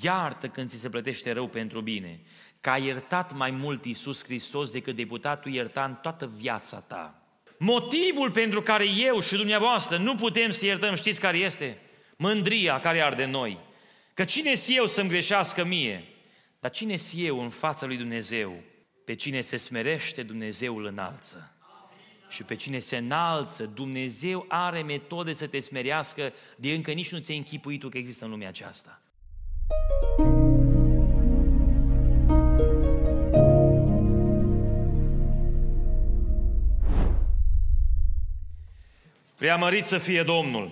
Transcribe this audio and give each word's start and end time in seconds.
Iartă 0.00 0.48
când 0.48 0.68
ți 0.68 0.80
se 0.80 0.88
plătește 0.88 1.32
rău 1.32 1.48
pentru 1.48 1.80
bine, 1.80 2.20
că 2.60 2.70
a 2.70 2.76
iertat 2.76 3.34
mai 3.34 3.50
mult 3.50 3.84
Iisus 3.84 4.24
Hristos 4.24 4.70
decât 4.70 4.96
deputatul 4.96 5.52
ierta 5.52 5.84
în 5.84 5.94
toată 5.94 6.32
viața 6.36 6.78
ta. 6.78 7.22
Motivul 7.58 8.30
pentru 8.30 8.62
care 8.62 8.84
eu 8.88 9.20
și 9.20 9.36
dumneavoastră 9.36 9.96
nu 9.96 10.14
putem 10.14 10.50
să 10.50 10.64
iertăm, 10.66 10.94
știți 10.94 11.20
care 11.20 11.38
este? 11.38 11.78
Mândria 12.16 12.80
care 12.80 13.02
arde 13.02 13.22
în 13.22 13.30
noi. 13.30 13.58
Că 14.14 14.24
cine 14.24 14.54
si 14.54 14.76
eu 14.76 14.86
să-mi 14.86 15.08
greșească 15.08 15.64
mie? 15.64 16.04
Dar 16.60 16.70
cine 16.70 16.96
si 16.96 17.26
eu 17.26 17.42
în 17.42 17.50
fața 17.50 17.86
lui 17.86 17.96
Dumnezeu? 17.96 18.62
Pe 19.04 19.14
cine 19.14 19.40
se 19.40 19.56
smerește, 19.56 20.22
Dumnezeu 20.22 20.76
îl 20.76 20.84
înalță. 20.84 21.56
Și 22.28 22.42
pe 22.42 22.54
cine 22.54 22.78
se 22.78 22.96
înalță, 22.96 23.64
Dumnezeu 23.64 24.44
are 24.48 24.82
metode 24.82 25.32
să 25.32 25.46
te 25.46 25.60
smerească 25.60 26.32
de 26.56 26.72
încă 26.72 26.92
nici 26.92 27.12
nu 27.12 27.18
ți-ai 27.18 27.36
închipuit 27.36 27.80
tu 27.80 27.88
că 27.88 27.98
există 27.98 28.24
în 28.24 28.30
lumea 28.30 28.48
aceasta. 28.48 29.02
Preamărit 39.42 39.84
să 39.84 39.98
fie 39.98 40.22
Domnul! 40.22 40.70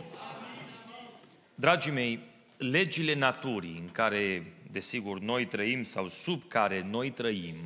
Dragii 1.54 1.92
mei, 1.92 2.20
legile 2.56 3.14
naturii 3.14 3.78
în 3.80 3.90
care, 3.92 4.52
desigur, 4.70 5.18
noi 5.18 5.46
trăim 5.46 5.82
sau 5.82 6.08
sub 6.08 6.42
care 6.48 6.86
noi 6.90 7.10
trăim, 7.10 7.56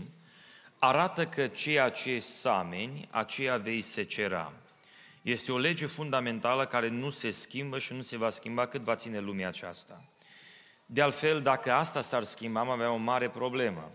arată 0.78 1.26
că 1.26 1.46
ceea 1.46 1.88
ce 1.88 2.18
sameni, 2.18 3.08
aceea 3.10 3.56
vei 3.56 3.82
secera. 3.82 4.52
Este 5.22 5.52
o 5.52 5.58
lege 5.58 5.86
fundamentală 5.86 6.66
care 6.66 6.88
nu 6.88 7.10
se 7.10 7.30
schimbă 7.30 7.78
și 7.78 7.92
nu 7.92 8.02
se 8.02 8.16
va 8.16 8.30
schimba 8.30 8.66
cât 8.66 8.82
va 8.82 8.94
ține 8.94 9.18
lumea 9.20 9.48
aceasta. 9.48 10.04
De 10.86 11.02
altfel, 11.02 11.40
dacă 11.40 11.72
asta 11.72 12.00
s-ar 12.00 12.22
schimba, 12.22 12.60
am 12.60 12.70
avea 12.70 12.90
o 12.90 12.96
mare 12.96 13.28
problemă. 13.28 13.90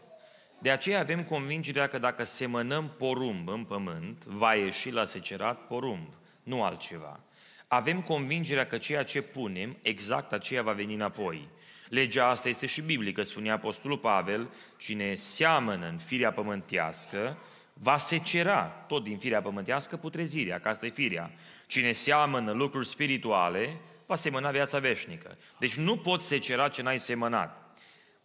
De 0.61 0.71
aceea 0.71 0.99
avem 0.99 1.23
convingerea 1.23 1.87
că 1.87 1.97
dacă 1.97 2.23
semănăm 2.23 2.93
porumb 2.97 3.49
în 3.49 3.63
pământ, 3.63 4.25
va 4.25 4.53
ieși 4.53 4.91
la 4.91 5.05
secerat 5.05 5.67
porumb, 5.67 6.07
nu 6.43 6.63
altceva. 6.63 7.19
Avem 7.67 8.01
convingerea 8.01 8.65
că 8.65 8.77
ceea 8.77 9.03
ce 9.03 9.21
punem, 9.21 9.77
exact 9.81 10.33
aceea 10.33 10.61
va 10.61 10.71
veni 10.71 10.93
înapoi. 10.93 11.47
Legea 11.89 12.27
asta 12.27 12.49
este 12.49 12.65
și 12.65 12.81
biblică, 12.81 13.21
spune 13.21 13.51
Apostolul 13.51 13.97
Pavel, 13.97 14.49
cine 14.77 15.13
seamănă 15.13 15.87
în 15.87 15.97
firea 15.97 16.31
pământească, 16.31 17.37
va 17.73 17.97
secera 17.97 18.63
tot 18.63 19.03
din 19.03 19.17
firea 19.17 19.41
pământească 19.41 19.97
putrezirea, 19.97 20.59
că 20.59 20.69
asta 20.69 20.85
e 20.85 20.89
firea. 20.89 21.31
Cine 21.67 21.91
seamănă 21.91 22.51
lucruri 22.51 22.87
spirituale, 22.87 23.77
va 24.09 24.15
semăna 24.15 24.51
viața 24.51 24.79
veșnică. 24.79 25.37
Deci 25.59 25.75
nu 25.75 25.97
poți 25.97 26.27
secera 26.27 26.67
ce 26.67 26.81
n-ai 26.81 26.99
semănat. 26.99 27.77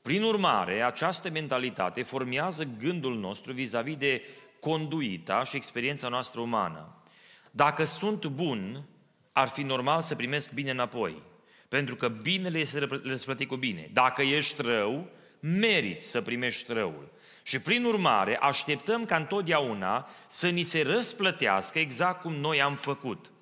Prin 0.02 0.22
urmare, 0.22 0.82
această 0.82 1.30
mentalitate 1.30 2.02
formează 2.02 2.64
gândul 2.78 3.18
nostru 3.18 3.52
vis-a-vis 3.52 3.96
de 3.96 4.22
conduita 4.60 5.44
și 5.44 5.56
experiența 5.56 6.08
noastră 6.08 6.40
umană. 6.40 7.02
Dacă 7.50 7.84
sunt 7.84 8.26
bun, 8.26 8.84
ar 9.32 9.48
fi 9.48 9.62
normal 9.62 10.02
să 10.02 10.14
primesc 10.14 10.52
bine 10.52 10.70
înapoi. 10.70 11.22
Pentru 11.68 11.96
că 11.96 12.08
binele 12.08 12.58
este 12.58 12.88
răsplătit 13.02 13.48
cu 13.48 13.56
bine. 13.56 13.90
Dacă 13.92 14.22
ești 14.22 14.62
rău, 14.62 15.08
meriți 15.40 16.06
să 16.06 16.20
primești 16.20 16.72
răul. 16.72 17.12
Și 17.42 17.58
prin 17.58 17.84
urmare, 17.84 18.36
așteptăm 18.36 19.04
ca 19.04 19.16
întotdeauna 19.16 20.08
să 20.26 20.48
ni 20.48 20.62
se 20.62 20.82
răsplătească 20.82 21.78
exact 21.78 22.20
cum 22.20 22.34
noi 22.34 22.62
am 22.62 22.76
făcut. 22.76 23.32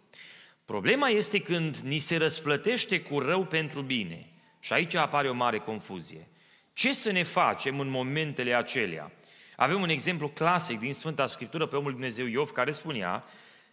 Problema 0.64 1.08
este 1.08 1.38
când 1.38 1.76
ni 1.76 1.98
se 1.98 2.16
răsplătește 2.16 3.00
cu 3.00 3.18
rău 3.18 3.44
pentru 3.44 3.80
bine. 3.82 4.26
Și 4.60 4.72
aici 4.72 4.94
apare 4.94 5.28
o 5.28 5.34
mare 5.34 5.58
confuzie. 5.58 6.28
Ce 6.72 6.92
să 6.92 7.12
ne 7.12 7.22
facem 7.22 7.80
în 7.80 7.88
momentele 7.88 8.54
acelea? 8.54 9.12
Avem 9.56 9.80
un 9.80 9.88
exemplu 9.88 10.28
clasic 10.28 10.78
din 10.78 10.94
Sfânta 10.94 11.26
Scriptură 11.26 11.66
pe 11.66 11.76
omul 11.76 11.90
Dumnezeu 11.90 12.26
Iov 12.26 12.50
care 12.50 12.70
spunea 12.70 13.24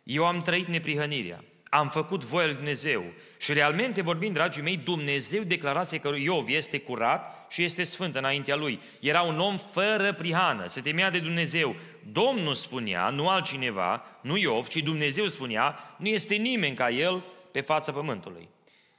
Eu 0.04 0.26
am 0.26 0.42
trăit 0.42 0.68
neprihănirea, 0.68 1.44
am 1.70 1.90
făcut 1.90 2.24
voia 2.24 2.46
lui 2.46 2.56
Dumnezeu. 2.56 3.04
Și 3.38 3.54
realmente 3.54 4.02
vorbind, 4.02 4.34
dragii 4.34 4.62
mei, 4.62 4.78
Dumnezeu 4.78 5.44
declarase 5.44 5.98
că 5.98 6.12
Iov 6.16 6.48
este 6.48 6.80
curat 6.80 7.48
și 7.50 7.64
este 7.64 7.84
sfânt 7.84 8.16
înaintea 8.16 8.56
lui. 8.56 8.80
Era 9.00 9.22
un 9.22 9.40
om 9.40 9.58
fără 9.58 10.14
prihană, 10.14 10.68
se 10.68 10.82
temea 10.82 11.10
de 11.10 11.20
Dumnezeu. 11.20 11.76
Domnul 12.12 12.54
spunea, 12.54 13.10
nu 13.10 13.30
altcineva, 13.30 14.06
nu 14.22 14.38
Iov, 14.38 14.68
ci 14.68 14.78
Dumnezeu 14.78 15.28
spunea, 15.28 15.96
nu 15.98 16.08
este 16.08 16.36
nimeni 16.36 16.76
ca 16.76 16.90
el 16.90 17.24
pe 17.52 17.62
fața 17.62 17.92
pământului. 17.92 18.50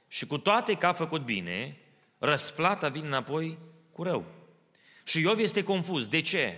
Și 0.07 0.25
cu 0.25 0.37
toate 0.37 0.73
că 0.73 0.85
a 0.85 0.93
făcut 0.93 1.21
bine, 1.21 1.77
răsplata 2.19 2.87
vine 2.87 3.07
înapoi 3.07 3.57
cu 3.91 4.03
rău. 4.03 4.25
Și 5.03 5.19
Iov 5.19 5.39
este 5.39 5.63
confuz. 5.63 6.07
De 6.07 6.21
ce? 6.21 6.57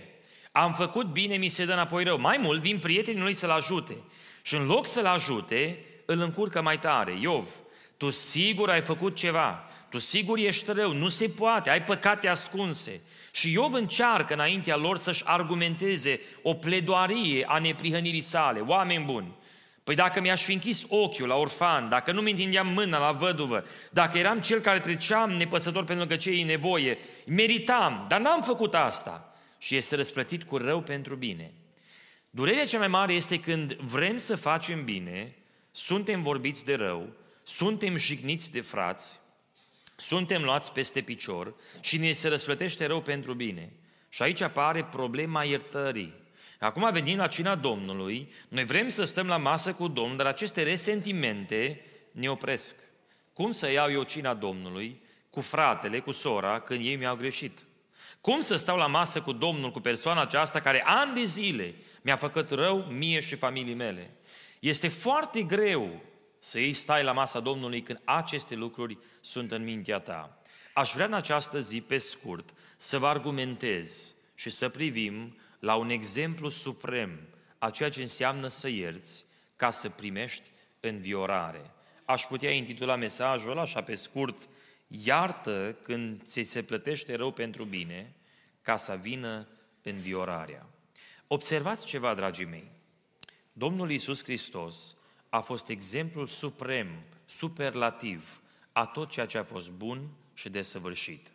Am 0.52 0.72
făcut 0.72 1.06
bine, 1.06 1.36
mi 1.36 1.48
se 1.48 1.64
dă 1.64 1.72
înapoi 1.72 2.04
rău. 2.04 2.18
Mai 2.18 2.38
mult, 2.40 2.60
vin 2.60 2.78
prietenii 2.78 3.22
lui 3.22 3.34
să-l 3.34 3.50
ajute. 3.50 3.96
Și 4.42 4.54
în 4.54 4.66
loc 4.66 4.86
să-l 4.86 5.06
ajute, 5.06 5.78
îl 6.04 6.20
încurcă 6.20 6.62
mai 6.62 6.78
tare. 6.78 7.18
Iov, 7.20 7.48
tu 7.96 8.10
sigur 8.10 8.70
ai 8.70 8.80
făcut 8.80 9.16
ceva, 9.16 9.64
tu 9.88 9.98
sigur 9.98 10.38
ești 10.38 10.72
rău, 10.72 10.92
nu 10.92 11.08
se 11.08 11.28
poate, 11.28 11.70
ai 11.70 11.82
păcate 11.82 12.28
ascunse. 12.28 13.00
Și 13.32 13.52
Iov 13.52 13.72
încearcă 13.72 14.34
înaintea 14.34 14.76
lor 14.76 14.96
să-și 14.96 15.22
argumenteze 15.24 16.20
o 16.42 16.54
pledoarie 16.54 17.44
a 17.48 17.58
neprihănirii 17.58 18.20
sale. 18.20 18.60
Oameni 18.60 19.04
buni, 19.04 19.34
Păi 19.84 19.94
dacă 19.94 20.20
mi-aș 20.20 20.42
fi 20.42 20.52
închis 20.52 20.84
ochiul 20.88 21.26
la 21.26 21.34
orfan, 21.34 21.88
dacă 21.88 22.12
nu 22.12 22.20
mi 22.20 22.30
întindeam 22.30 22.66
mâna 22.66 22.98
la 22.98 23.12
văduvă, 23.12 23.64
dacă 23.90 24.18
eram 24.18 24.40
cel 24.40 24.60
care 24.60 24.78
treceam 24.78 25.30
nepăsător 25.30 25.84
pentru 25.84 26.06
că 26.06 26.16
cei 26.16 26.42
nevoie, 26.42 26.98
meritam, 27.26 28.04
dar 28.08 28.20
n-am 28.20 28.42
făcut 28.42 28.74
asta. 28.74 29.34
Și 29.58 29.76
este 29.76 29.96
răsplătit 29.96 30.44
cu 30.44 30.56
rău 30.56 30.80
pentru 30.80 31.14
bine. 31.14 31.52
Durerea 32.30 32.66
cea 32.66 32.78
mai 32.78 32.88
mare 32.88 33.12
este 33.12 33.40
când 33.40 33.72
vrem 33.72 34.16
să 34.16 34.36
facem 34.36 34.84
bine, 34.84 35.36
suntem 35.76 36.22
vorbiți 36.22 36.64
de 36.64 36.74
rău, 36.74 37.08
suntem 37.42 37.96
jigniți 37.96 38.52
de 38.52 38.60
frați, 38.60 39.20
suntem 39.96 40.42
luați 40.42 40.72
peste 40.72 41.00
picior 41.00 41.54
și 41.80 41.98
ne 41.98 42.12
se 42.12 42.28
răsplătește 42.28 42.86
rău 42.86 43.00
pentru 43.00 43.34
bine. 43.34 43.72
Și 44.08 44.22
aici 44.22 44.40
apare 44.40 44.84
problema 44.84 45.44
iertării. 45.44 46.14
Acum 46.58 46.92
venim 46.92 47.16
la 47.16 47.26
cina 47.26 47.54
Domnului, 47.54 48.32
noi 48.48 48.64
vrem 48.64 48.88
să 48.88 49.04
stăm 49.04 49.26
la 49.26 49.36
masă 49.36 49.72
cu 49.72 49.88
Domnul, 49.88 50.16
dar 50.16 50.26
aceste 50.26 50.62
resentimente 50.62 51.84
ne 52.10 52.30
opresc. 52.30 52.76
Cum 53.32 53.50
să 53.50 53.70
iau 53.70 53.90
eu 53.90 54.02
cina 54.02 54.34
Domnului 54.34 55.02
cu 55.30 55.40
fratele, 55.40 56.00
cu 56.00 56.10
sora, 56.10 56.60
când 56.60 56.84
ei 56.84 56.96
mi-au 56.96 57.16
greșit? 57.16 57.66
Cum 58.20 58.40
să 58.40 58.56
stau 58.56 58.76
la 58.76 58.86
masă 58.86 59.20
cu 59.20 59.32
Domnul, 59.32 59.70
cu 59.70 59.80
persoana 59.80 60.20
aceasta 60.20 60.60
care 60.60 60.82
ani 60.86 61.14
de 61.14 61.24
zile 61.24 61.74
mi-a 62.02 62.16
făcut 62.16 62.50
rău 62.50 62.78
mie 62.78 63.20
și 63.20 63.36
familiei 63.36 63.74
mele? 63.74 64.10
Este 64.64 64.88
foarte 64.88 65.42
greu 65.42 66.02
să 66.38 66.58
iei 66.58 66.72
stai 66.72 67.02
la 67.02 67.12
masa 67.12 67.40
Domnului 67.40 67.82
când 67.82 68.00
aceste 68.04 68.54
lucruri 68.54 68.98
sunt 69.20 69.52
în 69.52 69.64
mintea 69.64 69.98
ta. 69.98 70.42
Aș 70.74 70.92
vrea 70.92 71.06
în 71.06 71.12
această 71.12 71.60
zi, 71.60 71.80
pe 71.80 71.98
scurt, 71.98 72.54
să 72.76 72.98
vă 72.98 73.06
argumentez 73.06 74.16
și 74.34 74.50
să 74.50 74.68
privim 74.68 75.38
la 75.58 75.74
un 75.74 75.90
exemplu 75.90 76.48
suprem 76.48 77.20
a 77.58 77.70
ceea 77.70 77.88
ce 77.88 78.00
înseamnă 78.00 78.48
să 78.48 78.68
ierți 78.68 79.24
ca 79.56 79.70
să 79.70 79.88
primești 79.88 80.50
înviorare. 80.80 81.70
Aș 82.04 82.22
putea 82.22 82.50
intitula 82.50 82.96
mesajul 82.96 83.50
ăla 83.50 83.60
așa 83.60 83.82
pe 83.82 83.94
scurt, 83.94 84.48
iartă 84.86 85.76
când 85.82 86.22
ți 86.22 86.42
se 86.42 86.62
plătește 86.62 87.14
rău 87.14 87.30
pentru 87.30 87.64
bine, 87.64 88.14
ca 88.62 88.76
să 88.76 88.98
vină 89.00 89.48
înviorarea. 89.82 90.66
Observați 91.26 91.86
ceva, 91.86 92.14
dragii 92.14 92.44
mei. 92.44 92.73
Domnul 93.56 93.90
Iisus 93.90 94.22
Hristos 94.22 94.96
a 95.28 95.40
fost 95.40 95.68
exemplul 95.68 96.26
suprem, 96.26 96.88
superlativ, 97.24 98.42
a 98.72 98.86
tot 98.86 99.10
ceea 99.10 99.26
ce 99.26 99.38
a 99.38 99.44
fost 99.44 99.70
bun 99.70 100.08
și 100.32 100.48
desăvârșit. 100.48 101.32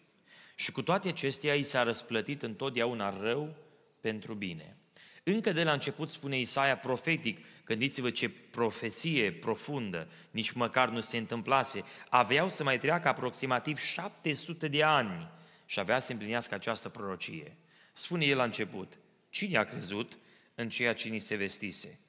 Și 0.56 0.72
cu 0.72 0.82
toate 0.82 1.08
acestea, 1.08 1.56
i 1.56 1.64
s-a 1.64 1.84
răsplătit 1.84 2.44
întotdeauna 2.44 3.20
rău 3.20 3.56
pentru 4.02 4.34
bine. 4.34 4.78
Încă 5.24 5.52
de 5.52 5.64
la 5.64 5.72
început 5.72 6.10
spune 6.10 6.40
Isaia 6.40 6.78
profetic, 6.78 7.46
gândiți-vă 7.66 8.10
ce 8.10 8.30
profeție 8.30 9.32
profundă, 9.32 10.08
nici 10.32 10.52
măcar 10.52 10.90
nu 10.90 11.00
se 11.00 11.18
întâmplase. 11.18 11.84
Aveau 12.10 12.50
să 12.50 12.64
mai 12.64 12.78
treacă 12.78 13.08
aproximativ 13.08 13.78
700 13.78 14.68
de 14.68 14.84
ani 14.84 15.30
și 15.66 15.80
avea 15.80 16.00
să 16.00 16.12
împlinească 16.12 16.54
această 16.54 16.90
prorocie. 16.90 17.58
Spune 17.94 18.26
el 18.26 18.38
la 18.38 18.44
început, 18.44 18.98
cine 19.30 19.58
a 19.58 19.64
crezut 19.64 20.18
în 20.56 20.70
ceea 20.70 20.94
ce 20.94 21.10
ni 21.10 21.20
se 21.20 21.36
vestise? 21.36 22.00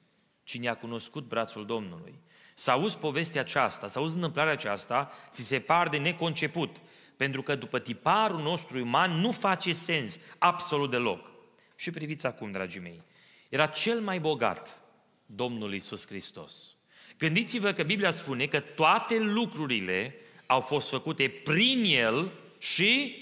Cine 0.51 0.69
a 0.69 0.75
cunoscut 0.75 1.27
brațul 1.27 1.65
Domnului? 1.65 2.19
Să 2.53 2.71
auzi 2.71 2.97
povestea 2.97 3.41
aceasta, 3.41 3.87
să 3.87 3.99
auzi 3.99 4.15
întâmplarea 4.15 4.51
aceasta, 4.51 5.11
ți 5.31 5.41
se 5.41 5.59
par 5.59 5.87
de 5.89 5.97
neconceput, 5.97 6.75
pentru 7.17 7.41
că 7.41 7.55
după 7.55 7.79
tiparul 7.79 8.41
nostru 8.41 8.79
uman 8.79 9.11
nu 9.11 9.31
face 9.31 9.71
sens 9.71 10.19
absolut 10.37 10.89
deloc. 10.89 11.31
Și 11.75 11.91
priviți 11.91 12.25
acum, 12.25 12.51
dragii 12.51 12.79
mei, 12.79 13.03
era 13.49 13.65
cel 13.65 13.99
mai 13.99 14.19
bogat 14.19 14.81
Domnul 15.25 15.73
Isus 15.73 16.07
Hristos. 16.07 16.75
Gândiți-vă 17.17 17.71
că 17.71 17.83
Biblia 17.83 18.11
spune 18.11 18.45
că 18.45 18.59
toate 18.59 19.19
lucrurile 19.19 20.15
au 20.45 20.59
fost 20.59 20.89
făcute 20.89 21.29
prin 21.43 21.83
El 21.85 22.31
și 22.57 23.15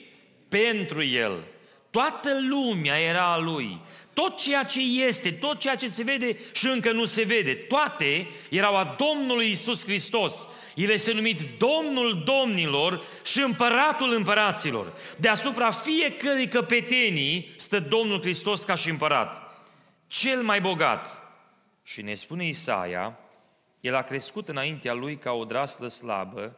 pentru 0.48 1.04
El. 1.04 1.44
Toată 1.92 2.30
lumea 2.50 3.00
era 3.00 3.34
a 3.34 3.38
Lui. 3.38 3.82
Tot 4.14 4.38
ceea 4.38 4.64
ce 4.64 4.80
este, 4.80 5.32
tot 5.32 5.60
ceea 5.60 5.76
ce 5.76 5.88
se 5.88 6.04
vede 6.04 6.38
și 6.54 6.68
încă 6.68 6.92
nu 6.92 7.06
se 7.06 7.24
vede, 7.24 7.54
toate 7.54 8.28
erau 8.50 8.78
a 8.78 8.96
Domnului 8.98 9.52
Isus 9.52 9.84
Hristos. 9.84 10.48
El 10.76 10.90
este 10.90 11.14
numit 11.14 11.42
Domnul 11.58 12.24
Domnilor 12.24 13.04
și 13.24 13.42
Împăratul 13.42 14.14
Împăraților. 14.14 14.94
Deasupra 15.18 15.72
fiecărei 15.72 16.48
căpetenii 16.48 17.54
stă 17.56 17.80
Domnul 17.80 18.22
Hristos 18.22 18.64
ca 18.64 18.76
și 18.76 18.90
împărat. 18.90 19.64
Cel 20.08 20.42
mai 20.42 20.62
bogat. 20.62 21.22
Și 21.84 22.02
ne 22.02 22.14
spune 22.14 22.48
Isaia, 22.48 23.20
el 23.80 23.96
a 23.96 24.02
crescut 24.02 24.48
înaintea 24.48 24.94
lui 24.94 25.18
ca 25.18 25.32
o 25.32 25.46
draslă 25.46 25.88
slabă, 25.88 26.58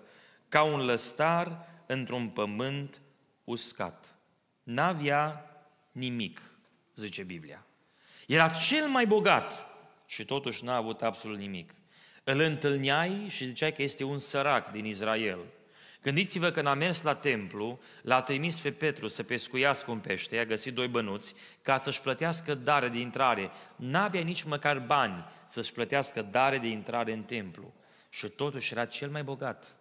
ca 0.49 0.63
un 0.63 0.85
lăstar 0.85 1.67
într-un 1.85 2.27
pământ 2.27 3.01
uscat. 3.43 4.15
N-avea 4.63 5.45
nimic, 5.91 6.41
zice 6.95 7.23
Biblia. 7.23 7.65
Era 8.27 8.49
cel 8.49 8.87
mai 8.87 9.05
bogat 9.05 9.65
și 10.05 10.25
totuși 10.25 10.63
n-a 10.63 10.75
avut 10.75 11.01
absolut 11.01 11.37
nimic. 11.37 11.73
Îl 12.23 12.39
întâlneai 12.39 13.25
și 13.29 13.45
ziceai 13.45 13.73
că 13.73 13.81
este 13.81 14.03
un 14.03 14.17
sărac 14.17 14.71
din 14.71 14.85
Israel. 14.85 15.39
Gândiți-vă 16.01 16.51
că 16.51 16.59
a 16.59 16.73
mers 16.73 17.01
la 17.01 17.15
templu, 17.15 17.79
l-a 18.01 18.21
trimis 18.21 18.59
pe 18.59 18.71
Petru 18.71 19.07
să 19.07 19.23
pescuiască 19.23 19.91
un 19.91 19.99
pește, 19.99 20.37
a 20.37 20.45
găsit 20.45 20.73
doi 20.73 20.87
bănuți, 20.87 21.35
ca 21.61 21.77
să-și 21.77 22.01
plătească 22.01 22.53
dare 22.53 22.89
de 22.89 22.99
intrare. 22.99 23.51
N-avea 23.75 24.21
nici 24.21 24.43
măcar 24.43 24.79
bani 24.79 25.25
să-și 25.47 25.71
plătească 25.71 26.21
dare 26.21 26.57
de 26.57 26.67
intrare 26.67 27.13
în 27.13 27.23
templu. 27.23 27.73
Și 28.09 28.27
totuși 28.27 28.73
era 28.73 28.85
cel 28.85 29.09
mai 29.09 29.23
bogat. 29.23 29.75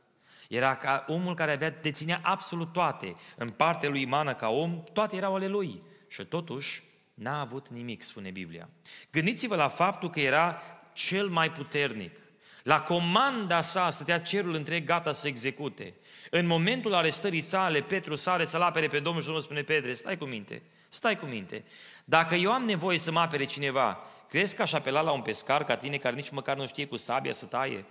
Era 0.50 0.76
ca 0.76 1.04
omul 1.08 1.34
care 1.34 1.52
avea, 1.52 1.70
deținea 1.70 2.20
absolut 2.22 2.72
toate. 2.72 3.16
În 3.36 3.48
partea 3.48 3.88
lui 3.88 4.00
imană 4.00 4.34
ca 4.34 4.48
om, 4.48 4.82
toate 4.92 5.16
erau 5.16 5.34
ale 5.34 5.48
lui. 5.48 5.82
Și 6.08 6.24
totuși 6.24 6.82
n-a 7.14 7.40
avut 7.40 7.68
nimic, 7.68 8.02
spune 8.02 8.30
Biblia. 8.30 8.68
Gândiți-vă 9.10 9.56
la 9.56 9.68
faptul 9.68 10.10
că 10.10 10.20
era 10.20 10.62
cel 10.92 11.28
mai 11.28 11.50
puternic. 11.50 12.16
La 12.62 12.80
comanda 12.80 13.60
sa 13.60 13.90
stătea 13.90 14.20
cerul 14.20 14.54
întreg 14.54 14.84
gata 14.84 15.12
să 15.12 15.28
execute. 15.28 15.94
În 16.30 16.46
momentul 16.46 16.94
arestării 16.94 17.40
sale, 17.40 17.80
Petru 17.80 18.14
sare 18.14 18.44
să-l 18.44 18.62
apere 18.62 18.86
pe 18.86 18.98
Domnul 18.98 19.20
și 19.20 19.26
Domnul 19.26 19.44
spune, 19.44 19.62
Petre, 19.62 19.94
stai 19.94 20.18
cu 20.18 20.24
minte, 20.24 20.62
stai 20.88 21.18
cu 21.18 21.26
minte. 21.26 21.64
Dacă 22.04 22.34
eu 22.34 22.52
am 22.52 22.64
nevoie 22.64 22.98
să 22.98 23.12
mă 23.12 23.20
apere 23.20 23.44
cineva, 23.44 23.98
crezi 24.30 24.56
că 24.56 24.62
aș 24.62 24.72
apela 24.72 25.00
la 25.00 25.10
un 25.10 25.20
pescar 25.20 25.64
ca 25.64 25.76
tine 25.76 25.96
care 25.96 26.14
nici 26.14 26.30
măcar 26.30 26.56
nu 26.56 26.66
știe 26.66 26.86
cu 26.86 26.96
sabia 26.96 27.32
să 27.32 27.44
taie? 27.44 27.84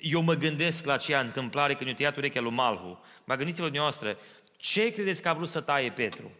Eu 0.00 0.20
mă 0.20 0.34
gândesc 0.34 0.84
la 0.84 0.92
aceea 0.92 1.20
întâmplare 1.20 1.74
când 1.74 1.88
i-a 1.88 1.94
tăiat 1.94 2.16
urechea 2.16 2.40
lui 2.40 2.52
Malhu. 2.52 3.00
Mă 3.24 3.34
gândiți-vă 3.34 3.64
dumneavoastră, 3.64 4.18
ce 4.56 4.92
credeți 4.92 5.22
că 5.22 5.28
a 5.28 5.32
vrut 5.32 5.48
să 5.48 5.60
taie 5.60 5.90
Petru? 5.90 6.30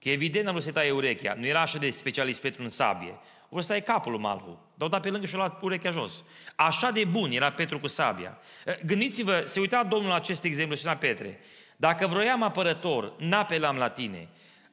Că 0.00 0.10
evident 0.10 0.48
a 0.48 0.50
vrut 0.50 0.62
să 0.62 0.72
taie 0.72 0.90
urechea. 0.90 1.34
Nu 1.34 1.46
era 1.46 1.60
așa 1.60 1.78
de 1.78 1.90
specialist 1.90 2.40
Petru 2.40 2.62
în 2.62 2.68
sabie. 2.68 3.18
O 3.42 3.46
vrut 3.48 3.62
să 3.62 3.68
taie 3.68 3.80
capul 3.80 4.12
lui 4.12 4.20
Malhu. 4.20 4.60
Dar 4.74 4.88
dat 4.88 5.00
pe 5.02 5.10
lângă 5.10 5.26
și 5.26 5.34
a 5.34 5.36
luat 5.36 5.62
urechea 5.62 5.90
jos. 5.90 6.24
Așa 6.56 6.90
de 6.90 7.04
bun 7.04 7.30
era 7.30 7.52
Petru 7.52 7.78
cu 7.78 7.86
sabia. 7.86 8.38
Gândiți-vă, 8.84 9.42
se 9.44 9.60
uita 9.60 9.84
Domnul 9.84 10.08
la 10.08 10.14
acest 10.14 10.44
exemplu 10.44 10.76
și 10.76 10.84
la 10.84 10.96
Petre. 10.96 11.40
Dacă 11.76 12.06
vroiam 12.06 12.42
apărător, 12.42 13.12
n-apelam 13.18 13.76
la 13.76 13.88
tine 13.88 14.28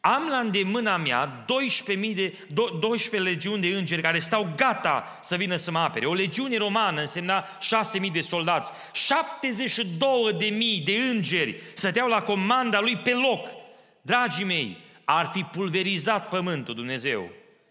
am 0.05 0.27
la 0.27 0.37
îndemâna 0.37 0.97
mea 0.97 1.45
12.000 1.45 2.15
de, 2.15 2.37
12 2.79 3.29
legiuni 3.29 3.61
de 3.61 3.77
îngeri 3.77 4.01
care 4.01 4.19
stau 4.19 4.53
gata 4.55 5.19
să 5.21 5.35
vină 5.35 5.55
să 5.55 5.71
mă 5.71 5.79
apere. 5.79 6.05
O 6.05 6.13
legiune 6.13 6.57
romană 6.57 7.01
însemna 7.01 7.45
6.000 7.45 8.11
de 8.11 8.21
soldați. 8.21 8.71
72.000 8.71 10.83
de 10.83 10.97
îngeri 11.11 11.61
stăteau 11.75 12.07
la 12.07 12.21
comanda 12.21 12.79
lui 12.79 12.97
pe 12.97 13.13
loc. 13.13 13.47
Dragii 14.01 14.45
mei, 14.45 14.77
ar 15.05 15.25
fi 15.25 15.43
pulverizat 15.43 16.29
pământul 16.29 16.75
Dumnezeu. 16.75 17.29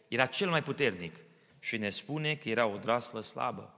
Era 0.08 0.26
cel 0.26 0.48
mai 0.48 0.62
puternic 0.62 1.14
și 1.60 1.76
ne 1.76 1.88
spune 1.88 2.34
că 2.34 2.48
era 2.48 2.66
o 2.66 2.76
draslă 2.76 3.20
slabă. 3.20 3.74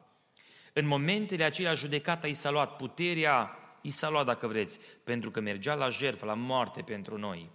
În 0.73 0.87
momentele 0.87 1.45
acelea 1.45 1.75
judecata 1.75 2.27
i 2.27 2.35
s-a 2.35 2.51
luat, 2.51 2.77
puterea 2.77 3.59
i 3.81 3.91
s-a 3.91 4.09
luat 4.09 4.27
dacă 4.27 4.47
vreți, 4.47 4.79
pentru 5.05 5.31
că 5.31 5.41
mergea 5.41 5.75
la 5.75 5.89
jertfă, 5.89 6.25
la 6.25 6.35
moarte 6.35 6.83
pentru 6.83 7.19
noi. 7.19 7.51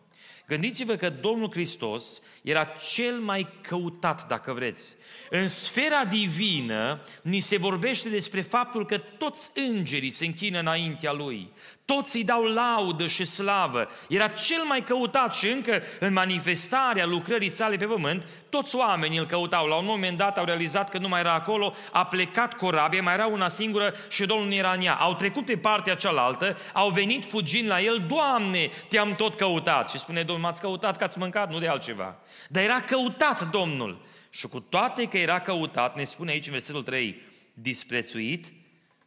Gândiți-vă 0.51 0.95
că 0.95 1.09
Domnul 1.09 1.49
Hristos 1.51 2.21
era 2.41 2.63
cel 2.93 3.19
mai 3.19 3.47
căutat, 3.61 4.27
dacă 4.27 4.53
vreți. 4.53 4.95
În 5.29 5.47
sfera 5.47 6.05
divină 6.05 7.01
ni 7.21 7.39
se 7.39 7.57
vorbește 7.57 8.09
despre 8.09 8.41
faptul 8.41 8.85
că 8.85 8.97
toți 8.97 9.51
îngerii 9.53 10.11
se 10.11 10.25
închină 10.25 10.59
înaintea 10.59 11.11
Lui. 11.11 11.51
Toți 11.85 12.15
îi 12.15 12.23
dau 12.23 12.43
laudă 12.43 13.07
și 13.07 13.23
slavă. 13.23 13.87
Era 14.09 14.27
cel 14.27 14.63
mai 14.63 14.83
căutat 14.83 15.35
și 15.35 15.47
încă 15.47 15.81
în 15.99 16.13
manifestarea 16.13 17.05
lucrării 17.05 17.49
sale 17.49 17.77
pe 17.77 17.85
pământ, 17.85 18.27
toți 18.49 18.75
oamenii 18.75 19.17
îl 19.17 19.25
căutau. 19.25 19.67
La 19.67 19.75
un 19.75 19.85
moment 19.85 20.17
dat 20.17 20.37
au 20.37 20.45
realizat 20.45 20.89
că 20.89 20.97
nu 20.97 21.07
mai 21.07 21.19
era 21.19 21.33
acolo, 21.33 21.73
a 21.91 22.05
plecat 22.05 22.53
corabia, 22.53 23.01
mai 23.01 23.13
era 23.13 23.25
una 23.25 23.47
singură 23.47 23.93
și 24.09 24.25
Domnul 24.25 24.47
nu 24.47 24.53
era 24.53 24.71
în 24.71 24.81
ea. 24.81 24.93
Au 24.93 25.15
trecut 25.15 25.45
pe 25.45 25.57
partea 25.57 25.95
cealaltă, 25.95 26.57
au 26.73 26.89
venit 26.89 27.25
fugind 27.25 27.67
la 27.67 27.81
el, 27.81 28.05
Doamne, 28.07 28.69
te-am 28.87 29.15
tot 29.15 29.35
căutat. 29.35 29.89
Și 29.89 29.99
spune 29.99 30.23
Domnul, 30.23 30.40
m-ați 30.41 30.61
căutat 30.61 30.97
că 30.97 31.03
ați 31.03 31.17
mâncat, 31.17 31.49
nu 31.49 31.59
de 31.59 31.67
altceva. 31.67 32.17
Dar 32.49 32.63
era 32.63 32.81
căutat 32.81 33.49
Domnul. 33.49 34.05
Și 34.29 34.47
cu 34.47 34.59
toate 34.59 35.05
că 35.05 35.17
era 35.17 35.39
căutat, 35.39 35.95
ne 35.95 36.03
spune 36.03 36.31
aici 36.31 36.45
în 36.45 36.51
versetul 36.51 36.83
3, 36.83 37.21
disprețuit 37.53 38.53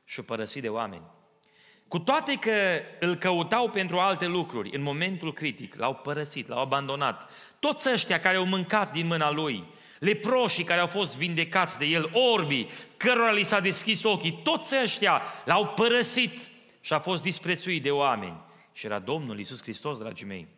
și 0.04 0.22
părăsit 0.22 0.62
de 0.62 0.68
oameni. 0.68 1.02
Cu 1.88 1.98
toate 1.98 2.34
că 2.34 2.80
îl 3.00 3.14
căutau 3.16 3.70
pentru 3.70 3.98
alte 3.98 4.26
lucruri, 4.26 4.76
în 4.76 4.82
momentul 4.82 5.32
critic, 5.32 5.74
l-au 5.74 5.94
părăsit, 5.94 6.48
l-au 6.48 6.60
abandonat. 6.60 7.30
Toți 7.58 7.92
ăștia 7.92 8.20
care 8.20 8.36
au 8.36 8.44
mâncat 8.44 8.92
din 8.92 9.06
mâna 9.06 9.30
lui, 9.30 9.64
leproșii 9.98 10.64
care 10.64 10.80
au 10.80 10.86
fost 10.86 11.16
vindecați 11.16 11.78
de 11.78 11.84
el, 11.84 12.10
orbii, 12.12 12.68
cărora 12.96 13.30
li 13.30 13.42
s-a 13.42 13.60
deschis 13.60 14.02
ochii, 14.02 14.40
toți 14.42 14.76
ăștia 14.82 15.22
l-au 15.44 15.66
părăsit 15.66 16.48
și 16.80 16.92
a 16.92 16.98
fost 16.98 17.22
disprețuit 17.22 17.82
de 17.82 17.90
oameni. 17.90 18.40
Și 18.72 18.86
era 18.86 18.98
Domnul 18.98 19.38
Iisus 19.38 19.62
Hristos, 19.62 19.98
dragii 19.98 20.26
mei. 20.26 20.48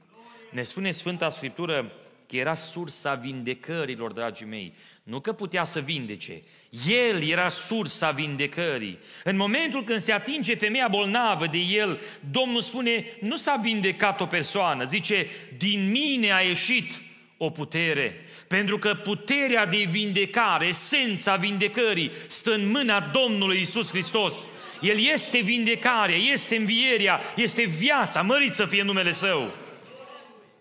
Ne 0.57 0.63
spune 0.63 0.91
Sfânta 0.91 1.29
Scriptură 1.29 1.93
că 2.29 2.37
era 2.37 2.55
sursa 2.55 3.15
vindecărilor, 3.15 4.13
dragii 4.13 4.47
mei. 4.47 4.75
Nu 5.03 5.21
că 5.21 5.33
putea 5.33 5.65
să 5.65 5.81
vindece. 5.81 6.43
El 6.89 7.23
era 7.23 7.49
sursa 7.49 8.11
vindecării. 8.11 8.99
În 9.25 9.37
momentul 9.37 9.85
când 9.85 10.01
se 10.01 10.13
atinge 10.13 10.55
femeia 10.55 10.89
bolnavă 10.89 11.47
de 11.47 11.59
el, 11.59 12.01
Domnul 12.31 12.61
spune, 12.61 13.05
nu 13.21 13.37
s-a 13.37 13.61
vindecat 13.63 14.21
o 14.21 14.27
persoană, 14.27 14.85
zice, 14.85 15.27
din 15.59 15.91
mine 15.91 16.33
a 16.33 16.41
ieșit 16.41 17.01
o 17.37 17.51
putere. 17.51 18.25
Pentru 18.49 18.79
că 18.79 18.95
puterea 18.95 19.67
de 19.67 19.87
vindecare, 19.91 20.67
esența 20.67 21.37
vindecării, 21.37 22.11
stă 22.27 22.55
în 22.55 22.71
mâna 22.71 23.01
Domnului 23.01 23.61
Isus 23.61 23.91
Hristos. 23.91 24.49
El 24.81 24.97
este 25.13 25.39
vindecarea, 25.39 26.17
este 26.17 26.57
învierea, 26.57 27.21
este 27.37 27.63
viața, 27.63 28.23
mărit 28.23 28.53
să 28.53 28.65
fie 28.65 28.83
numele 28.83 29.13
Său. 29.13 29.65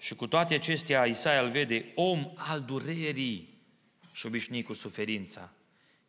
Și 0.05 0.15
cu 0.15 0.27
toate 0.27 0.53
acestea, 0.53 1.05
Isaia 1.05 1.41
îl 1.41 1.49
vede 1.49 1.91
om 1.95 2.31
al 2.35 2.61
durerii 2.61 3.63
și 4.11 4.25
obișnuit 4.25 4.65
cu 4.65 4.73
suferința. 4.73 5.51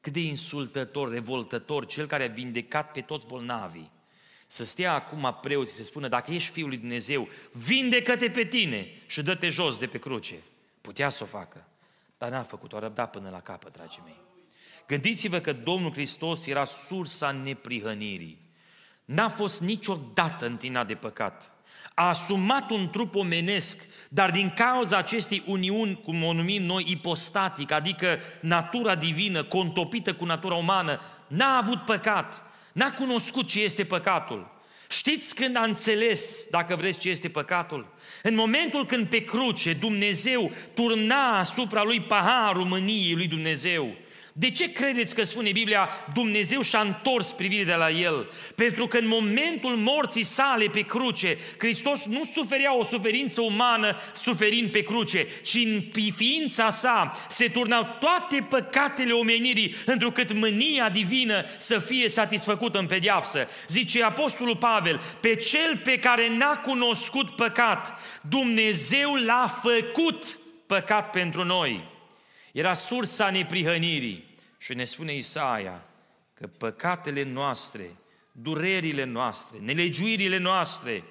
Cât 0.00 0.12
de 0.12 0.21
insultător, 0.21 1.11
revoltător, 1.11 1.87
cel 1.87 2.07
care 2.07 2.25
a 2.25 2.33
vindecat 2.33 2.91
pe 2.91 3.00
toți 3.00 3.26
bolnavii. 3.26 3.91
Să 4.47 4.65
stea 4.65 4.95
acum 4.95 5.38
preoții 5.41 5.75
să 5.75 5.83
spună, 5.83 6.09
dacă 6.09 6.33
ești 6.33 6.53
Fiul 6.53 6.69
lui 6.69 6.76
Dumnezeu, 6.76 7.29
vindecă-te 7.53 8.31
pe 8.31 8.45
tine 8.45 8.88
și 9.07 9.23
dă-te 9.23 9.49
jos 9.49 9.79
de 9.79 9.87
pe 9.87 9.99
cruce. 9.99 10.43
Putea 10.81 11.09
să 11.09 11.23
o 11.23 11.26
facă, 11.26 11.69
dar 12.19 12.31
n-a 12.31 12.43
făcut-o, 12.43 12.76
a 12.76 12.81
răbdat 12.81 13.11
până 13.11 13.31
la 13.31 13.41
capăt, 13.41 13.73
dragii 13.73 14.03
mei. 14.05 14.21
Gândiți-vă 14.87 15.38
că 15.38 15.53
Domnul 15.53 15.93
Hristos 15.93 16.47
era 16.47 16.65
sursa 16.65 17.31
neprihănirii. 17.31 18.41
N-a 19.05 19.29
fost 19.29 19.61
niciodată 19.61 20.47
întinat 20.47 20.87
de 20.87 20.95
păcat 20.95 21.55
a 21.95 22.09
asumat 22.09 22.71
un 22.71 22.90
trup 22.90 23.14
omenesc, 23.14 23.78
dar 24.09 24.30
din 24.30 24.52
cauza 24.56 24.97
acestei 24.97 25.42
uniuni, 25.47 26.00
cum 26.04 26.25
o 26.25 26.33
numim 26.33 26.62
noi, 26.62 26.85
ipostatic, 26.87 27.73
adică 27.73 28.18
natura 28.40 28.95
divină 28.95 29.42
contopită 29.42 30.14
cu 30.14 30.25
natura 30.25 30.54
umană, 30.54 31.00
n-a 31.26 31.56
avut 31.56 31.85
păcat, 31.85 32.42
n-a 32.73 32.92
cunoscut 32.92 33.47
ce 33.47 33.61
este 33.61 33.85
păcatul. 33.85 34.54
Știți 34.88 35.35
când 35.35 35.56
a 35.56 35.62
înțeles, 35.62 36.47
dacă 36.50 36.76
vreți, 36.76 36.99
ce 36.99 37.09
este 37.09 37.28
păcatul? 37.28 37.95
În 38.23 38.35
momentul 38.35 38.87
când 38.87 39.06
pe 39.06 39.25
cruce 39.25 39.73
Dumnezeu 39.73 40.50
turna 40.75 41.38
asupra 41.38 41.83
lui 41.83 42.00
paharul 42.00 42.64
mâniei 42.64 43.14
lui 43.14 43.26
Dumnezeu, 43.26 43.95
De 44.38 44.50
ce 44.50 44.73
credeți 44.73 45.14
că 45.14 45.23
spune 45.23 45.52
Biblia, 45.52 45.88
Dumnezeu 46.14 46.61
și-a 46.61 46.81
întors 46.81 47.33
privirea 47.33 47.64
de 47.64 47.75
la 47.75 47.90
el? 47.90 48.31
Pentru 48.55 48.87
că 48.87 48.97
în 48.99 49.07
momentul 49.07 49.76
morții 49.76 50.25
sale 50.25 50.64
pe 50.66 50.81
cruce, 50.81 51.38
Hristos 51.59 52.07
nu 52.07 52.25
suferea 52.25 52.76
o 52.76 52.85
suferință 52.85 53.40
umană 53.40 53.97
suferind 54.14 54.71
pe 54.71 54.83
cruce, 54.83 55.26
ci 55.43 55.55
în 55.55 55.83
ființa 56.16 56.71
sa 56.71 57.26
se 57.28 57.49
turnau 57.49 57.97
toate 58.00 58.47
păcatele 58.49 59.12
omenirii, 59.12 59.75
întrucât 59.87 60.33
mânia 60.33 60.88
divină 60.88 61.45
să 61.59 61.78
fie 61.78 62.09
satisfăcută 62.09 62.78
în 62.78 62.87
pediapsă. 62.87 63.49
Zice 63.69 64.02
Apostolul 64.02 64.57
Pavel, 64.57 65.00
pe 65.21 65.35
cel 65.35 65.81
pe 65.85 65.99
care 65.99 66.28
n-a 66.37 66.57
cunoscut 66.57 67.31
păcat, 67.31 67.99
Dumnezeu 68.28 69.14
l-a 69.14 69.61
făcut 69.62 70.38
păcat 70.66 71.11
pentru 71.11 71.45
noi. 71.45 71.95
Era 72.56 72.75
sursa 72.75 73.30
neprihănirii. 73.30 74.34
Și 74.58 74.75
ne 74.75 74.84
spune 74.84 75.14
Isaia 75.14 75.84
că 76.34 76.46
păcatele 76.46 77.22
noastre, 77.22 77.96
durerile 78.32 79.04
noastre, 79.04 79.58
nelegiuirile 79.58 80.38
noastre 80.38 81.04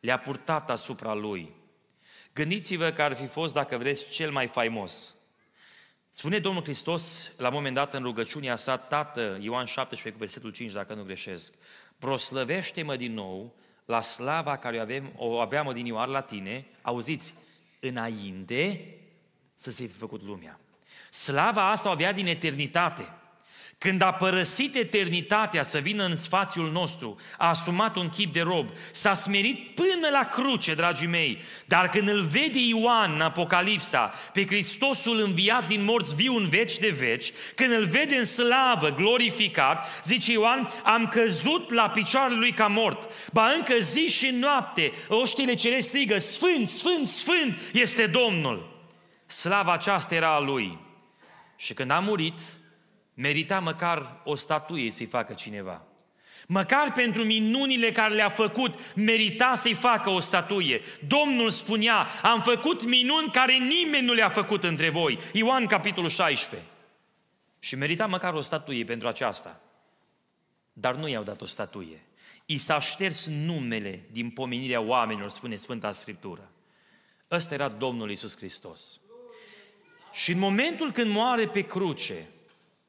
le-a 0.00 0.18
purtat 0.18 0.70
asupra 0.70 1.14
Lui. 1.14 1.52
Gândiți-vă 2.32 2.90
că 2.90 3.02
ar 3.02 3.14
fi 3.14 3.26
fost, 3.26 3.54
dacă 3.54 3.78
vreți, 3.78 4.08
cel 4.08 4.30
mai 4.30 4.46
faimos. 4.46 5.14
Spune 6.10 6.38
Domnul 6.38 6.62
Hristos, 6.62 7.32
la 7.36 7.48
un 7.48 7.54
moment 7.54 7.74
dat, 7.74 7.94
în 7.94 8.02
rugăciunea 8.02 8.56
sa, 8.56 8.76
Tată, 8.76 9.38
Ioan 9.40 9.64
17, 9.64 10.10
cu 10.10 10.18
versetul 10.18 10.50
5, 10.50 10.72
dacă 10.72 10.94
nu 10.94 11.02
greșesc, 11.02 11.54
proslăvește-mă 11.98 12.96
din 12.96 13.12
nou 13.14 13.54
la 13.84 14.00
slava 14.00 14.56
care 14.56 14.76
o, 14.76 14.80
avem, 14.80 15.12
o 15.16 15.38
aveam 15.38 15.66
odinioară 15.66 16.10
la 16.10 16.20
tine, 16.20 16.66
auziți, 16.82 17.34
înainte 17.80 18.94
să 19.54 19.70
se 19.70 19.86
fi 19.86 19.96
făcut 19.96 20.22
lumea. 20.22 20.60
Slava 21.10 21.70
asta 21.70 21.88
o 21.88 21.92
avea 21.92 22.12
din 22.12 22.26
eternitate. 22.26 23.08
Când 23.78 24.02
a 24.02 24.12
părăsit 24.12 24.74
eternitatea 24.74 25.62
să 25.62 25.78
vină 25.78 26.04
în 26.04 26.16
spațiul 26.16 26.70
nostru, 26.70 27.16
a 27.38 27.48
asumat 27.48 27.96
un 27.96 28.08
chip 28.08 28.32
de 28.32 28.40
rob, 28.40 28.68
s-a 28.92 29.14
smerit 29.14 29.74
până 29.74 30.08
la 30.12 30.28
cruce, 30.28 30.74
dragii 30.74 31.06
mei. 31.06 31.42
Dar 31.66 31.88
când 31.88 32.08
îl 32.08 32.22
vede 32.22 32.58
Ioan 32.58 33.12
în 33.14 33.20
Apocalipsa, 33.20 34.14
pe 34.32 34.46
Hristosul 34.46 35.20
înviat 35.20 35.66
din 35.66 35.84
morți 35.84 36.14
viu 36.14 36.36
în 36.36 36.48
veci 36.48 36.78
de 36.78 36.88
veci, 36.88 37.32
când 37.54 37.72
îl 37.72 37.84
vede 37.84 38.16
în 38.16 38.24
slavă, 38.24 38.90
glorificat, 38.90 39.86
zice 40.04 40.32
Ioan, 40.32 40.68
am 40.84 41.08
căzut 41.08 41.72
la 41.72 41.88
picioarele 41.90 42.38
lui 42.38 42.52
ca 42.52 42.66
mort. 42.66 43.10
Ba 43.32 43.50
încă 43.54 43.74
zi 43.78 44.06
și 44.06 44.30
noapte, 44.30 44.92
oștile 45.08 45.54
cele 45.54 45.80
strigă, 45.80 46.18
Sfânt, 46.18 46.68
Sfânt, 46.68 47.06
Sfânt 47.06 47.58
este 47.72 48.06
Domnul. 48.06 48.79
Slava 49.30 49.72
aceasta 49.72 50.14
era 50.14 50.34
a 50.34 50.38
lui. 50.38 50.78
Și 51.56 51.74
când 51.74 51.90
a 51.90 51.98
murit, 51.98 52.40
merita 53.14 53.60
măcar 53.60 54.20
o 54.24 54.34
statuie 54.34 54.90
să-i 54.90 55.06
facă 55.06 55.32
cineva. 55.32 55.82
Măcar 56.46 56.92
pentru 56.92 57.24
minunile 57.24 57.92
care 57.92 58.14
le-a 58.14 58.28
făcut, 58.28 58.94
merita 58.94 59.54
să-i 59.54 59.74
facă 59.74 60.10
o 60.10 60.20
statuie. 60.20 60.80
Domnul 61.06 61.50
spunea, 61.50 62.06
am 62.22 62.42
făcut 62.42 62.84
minuni 62.84 63.30
care 63.30 63.52
nimeni 63.52 64.06
nu 64.06 64.12
le-a 64.12 64.28
făcut 64.28 64.64
între 64.64 64.88
voi. 64.88 65.18
Ioan, 65.32 65.66
capitolul 65.66 66.10
16. 66.10 66.68
Și 67.58 67.76
merita 67.76 68.06
măcar 68.06 68.34
o 68.34 68.40
statuie 68.40 68.84
pentru 68.84 69.08
aceasta. 69.08 69.60
Dar 70.72 70.94
nu 70.94 71.08
i-au 71.08 71.22
dat 71.22 71.40
o 71.40 71.46
statuie. 71.46 72.02
I 72.46 72.58
s-a 72.58 72.78
șters 72.78 73.26
numele 73.26 74.08
din 74.10 74.30
pomenirea 74.30 74.80
oamenilor, 74.80 75.30
spune 75.30 75.56
Sfânta 75.56 75.92
Scriptură. 75.92 76.50
Ăsta 77.30 77.54
era 77.54 77.68
Domnul 77.68 78.10
Isus 78.10 78.36
Hristos. 78.36 79.00
Și 80.12 80.32
în 80.32 80.38
momentul 80.38 80.92
când 80.92 81.10
moare 81.10 81.48
pe 81.48 81.60
cruce, 81.60 82.28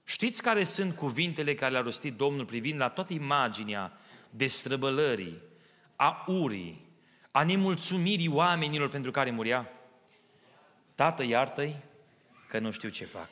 știți 0.04 0.42
care 0.42 0.64
sunt 0.64 0.96
cuvintele 0.96 1.56
care 1.56 1.72
le-a 1.72 1.82
rostit 1.82 2.16
Domnul 2.16 2.46
privind 2.46 2.80
la 2.80 2.90
toată 2.90 3.14
imaginea 3.14 4.00
destrăbălării, 4.30 5.42
a 5.96 6.24
urii, 6.28 6.90
a 7.32 7.44
nemulțumirii 7.44 8.28
oamenilor 8.28 8.90
pentru 8.90 9.12
care 9.12 9.32
muria? 9.32 9.70
Tată, 10.96 11.24
iartă-i 11.24 11.76
că 12.48 12.60
nu 12.60 12.72
știu 12.72 12.90
ce 12.90 13.06
fac. 13.06 13.30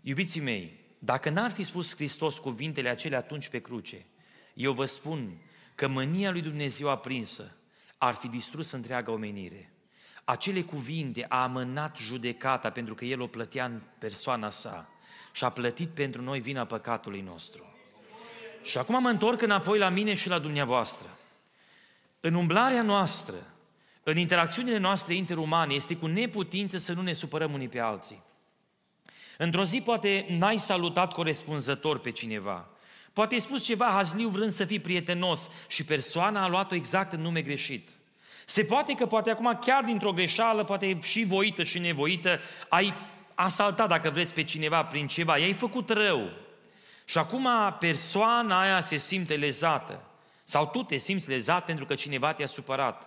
Iubiții 0.00 0.40
mei, 0.40 0.80
dacă 0.98 1.30
n-ar 1.30 1.50
fi 1.50 1.62
spus 1.62 1.94
Hristos 1.94 2.38
cuvintele 2.38 2.88
acelea 2.88 3.18
atunci 3.18 3.48
pe 3.48 3.60
cruce, 3.60 4.06
eu 4.54 4.72
vă 4.72 4.86
spun 4.86 5.36
că 5.74 5.88
mânia 5.88 6.30
lui 6.30 6.42
Dumnezeu 6.42 6.88
aprinsă 6.88 7.56
ar 7.98 8.14
fi 8.14 8.28
distrus 8.28 8.70
întreaga 8.70 9.12
omenire 9.12 9.72
acele 10.28 10.62
cuvinte 10.62 11.26
a 11.28 11.42
amânat 11.42 11.96
judecata 11.96 12.70
pentru 12.70 12.94
că 12.94 13.04
El 13.04 13.20
o 13.20 13.26
plătea 13.26 13.64
în 13.64 13.80
persoana 13.98 14.50
sa 14.50 14.88
și 15.32 15.44
a 15.44 15.48
plătit 15.48 15.88
pentru 15.88 16.22
noi 16.22 16.40
vina 16.40 16.64
păcatului 16.64 17.20
nostru. 17.20 17.74
Și 18.62 18.78
acum 18.78 19.02
mă 19.02 19.08
întorc 19.08 19.42
înapoi 19.42 19.78
la 19.78 19.88
mine 19.88 20.14
și 20.14 20.28
la 20.28 20.38
dumneavoastră. 20.38 21.18
În 22.20 22.34
umblarea 22.34 22.82
noastră, 22.82 23.34
în 24.02 24.16
interacțiunile 24.16 24.78
noastre 24.78 25.14
interumane, 25.14 25.74
este 25.74 25.96
cu 25.96 26.06
neputință 26.06 26.78
să 26.78 26.92
nu 26.92 27.02
ne 27.02 27.12
supărăm 27.12 27.52
unii 27.52 27.68
pe 27.68 27.80
alții. 27.80 28.22
Într-o 29.38 29.64
zi 29.64 29.80
poate 29.80 30.26
n-ai 30.28 30.58
salutat 30.58 31.12
corespunzător 31.12 31.98
pe 31.98 32.10
cineva. 32.10 32.68
Poate 33.12 33.34
ai 33.34 33.40
spus 33.40 33.64
ceva 33.64 33.86
hazliu 33.86 34.28
vrând 34.28 34.52
să 34.52 34.64
fii 34.64 34.80
prietenos 34.80 35.50
și 35.68 35.84
persoana 35.84 36.42
a 36.42 36.48
luat-o 36.48 36.74
exact 36.74 37.12
în 37.12 37.20
nume 37.20 37.42
greșit. 37.42 37.97
Se 38.50 38.64
poate 38.64 38.94
că 38.94 39.06
poate 39.06 39.30
acum 39.30 39.58
chiar 39.60 39.84
dintr-o 39.84 40.12
greșeală, 40.12 40.64
poate 40.64 40.98
și 41.02 41.24
voită 41.24 41.62
și 41.62 41.78
nevoită, 41.78 42.40
ai 42.68 42.94
asaltat, 43.34 43.88
dacă 43.88 44.10
vreți, 44.10 44.34
pe 44.34 44.42
cineva 44.42 44.84
prin 44.84 45.06
ceva, 45.06 45.38
i-ai 45.38 45.52
făcut 45.52 45.90
rău. 45.90 46.30
Și 47.04 47.18
acum 47.18 47.48
persoana 47.78 48.60
aia 48.60 48.80
se 48.80 48.96
simte 48.96 49.34
lezată. 49.34 50.02
Sau 50.44 50.66
tu 50.66 50.82
te 50.82 50.96
simți 50.96 51.28
lezat 51.28 51.64
pentru 51.64 51.84
că 51.84 51.94
cineva 51.94 52.32
te-a 52.32 52.46
supărat. 52.46 53.06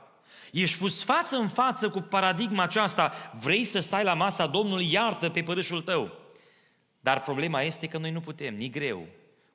Ești 0.51 0.77
pus 0.77 1.03
față 1.03 1.37
în 1.37 1.47
față 1.47 1.89
cu 1.89 1.99
paradigma 1.99 2.63
aceasta, 2.63 3.13
vrei 3.39 3.63
să 3.63 3.79
stai 3.79 4.03
la 4.03 4.13
masa 4.13 4.47
Domnului, 4.47 4.91
iartă 4.91 5.29
pe 5.29 5.43
părâșul 5.43 5.81
tău. 5.81 6.11
Dar 6.99 7.21
problema 7.21 7.61
este 7.61 7.87
că 7.87 7.97
noi 7.97 8.11
nu 8.11 8.19
putem, 8.19 8.55
ni 8.55 8.69
greu. 8.69 9.07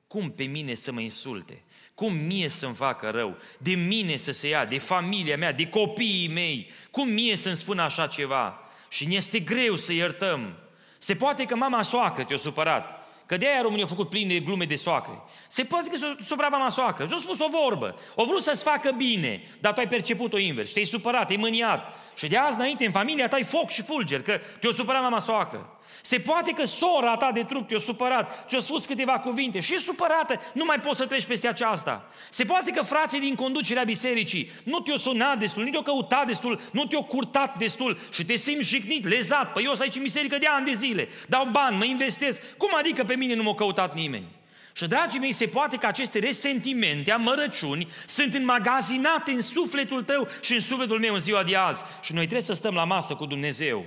Cum 0.07 0.31
pe 0.31 0.43
mine 0.43 0.73
să 0.73 0.91
mă 0.91 0.99
insulte? 0.99 1.63
Cum 1.95 2.13
mie 2.13 2.49
să-mi 2.49 2.75
facă 2.75 3.09
rău? 3.09 3.37
De 3.57 3.73
mine 3.73 4.17
să 4.17 4.31
se 4.31 4.47
ia, 4.47 4.65
de 4.65 4.77
familia 4.77 5.37
mea, 5.37 5.51
de 5.51 5.67
copiii 5.67 6.27
mei? 6.27 6.69
Cum 6.91 7.09
mie 7.09 7.35
să-mi 7.35 7.55
spună 7.55 7.81
așa 7.81 8.07
ceva? 8.07 8.59
Și 8.89 9.07
ne 9.07 9.15
este 9.15 9.39
greu 9.39 9.75
să 9.75 9.93
iertăm. 9.93 10.57
Se 10.97 11.15
poate 11.15 11.45
că 11.45 11.55
mama 11.55 11.81
soacră 11.81 12.23
te-a 12.23 12.37
supărat. 12.37 13.07
Că 13.25 13.37
de 13.37 13.47
aia 13.47 13.61
România 13.61 13.83
au 13.83 13.89
făcut 13.89 14.09
plin 14.09 14.27
de 14.27 14.39
glume 14.39 14.65
de 14.65 14.75
soacre. 14.75 15.21
Se 15.47 15.63
poate 15.63 15.89
că 15.89 15.97
s-a 15.97 16.17
supărat 16.25 16.51
mama 16.51 16.69
soacră. 16.69 17.07
Și-a 17.07 17.17
spus 17.17 17.39
o 17.39 17.47
vorbă. 17.63 17.99
O 18.15 18.25
vrut 18.25 18.41
să-ți 18.41 18.63
facă 18.63 18.91
bine, 18.97 19.43
dar 19.59 19.73
tu 19.73 19.79
ai 19.79 19.87
perceput-o 19.87 20.37
invers. 20.37 20.71
Te-ai 20.71 20.85
supărat, 20.85 21.27
te-ai 21.27 21.37
mâniat. 21.37 21.95
Și 22.17 22.27
de 22.27 22.37
azi 22.37 22.57
înainte, 22.57 22.85
în 22.85 22.91
familia 22.91 23.27
ta, 23.27 23.35
ai 23.35 23.43
foc 23.43 23.69
și 23.69 23.83
fulger, 23.83 24.21
că 24.21 24.39
te-a 24.59 24.71
supărat 24.71 25.01
mama 25.01 25.19
soacră. 25.19 25.77
Se 26.01 26.19
poate 26.19 26.51
că 26.51 26.65
sora 26.65 27.15
ta 27.15 27.31
de 27.33 27.43
trup 27.43 27.67
te-a 27.67 27.77
supărat, 27.77 28.45
ți-a 28.47 28.59
spus 28.59 28.85
câteva 28.85 29.19
cuvinte 29.19 29.59
și 29.59 29.73
e 29.73 29.77
supărată, 29.77 30.41
nu 30.53 30.65
mai 30.65 30.79
poți 30.79 30.97
să 30.97 31.05
treci 31.05 31.25
peste 31.25 31.47
aceasta. 31.47 32.09
Se 32.29 32.43
poate 32.43 32.71
că 32.71 32.83
frații 32.83 33.19
din 33.19 33.35
conducerea 33.35 33.83
bisericii 33.83 34.51
nu 34.63 34.79
te-au 34.79 34.97
sunat 34.97 35.37
destul, 35.37 35.63
nu 35.63 35.69
te-au 35.69 35.81
căutat 35.81 36.25
destul, 36.27 36.61
nu 36.71 36.85
te-au 36.85 37.03
curtat 37.03 37.57
destul 37.57 37.97
și 38.11 38.25
te 38.25 38.35
simți 38.35 38.67
jignit, 38.67 39.07
lezat. 39.07 39.51
Păi 39.51 39.63
eu 39.63 39.69
sunt 39.69 39.81
aici 39.81 39.95
în 39.95 40.01
biserică 40.01 40.37
de 40.37 40.47
ani 40.47 40.65
de 40.65 40.73
zile, 40.73 41.09
dau 41.27 41.45
bani, 41.45 41.77
mă 41.77 41.85
investesc. 41.85 42.41
Cum 42.57 42.69
adică 42.77 43.03
pe 43.03 43.15
mine 43.15 43.33
nu 43.33 43.43
m-a 43.43 43.55
căutat 43.55 43.95
nimeni? 43.95 44.36
Și, 44.77 44.87
dragii 44.87 45.19
mei, 45.19 45.31
se 45.31 45.47
poate 45.47 45.77
că 45.77 45.85
aceste 45.85 46.19
resentimente, 46.19 47.11
amărăciuni, 47.11 47.87
sunt 48.05 48.33
înmagazinate 48.33 49.31
în 49.31 49.41
sufletul 49.41 50.03
tău 50.03 50.27
și 50.41 50.53
în 50.53 50.59
sufletul 50.59 50.99
meu 50.99 51.13
în 51.13 51.19
ziua 51.19 51.43
de 51.43 51.55
azi. 51.55 51.83
Și 52.01 52.13
noi 52.13 52.21
trebuie 52.21 52.41
să 52.41 52.53
stăm 52.53 52.73
la 52.73 52.83
masă 52.83 53.13
cu 53.13 53.25
Dumnezeu. 53.25 53.85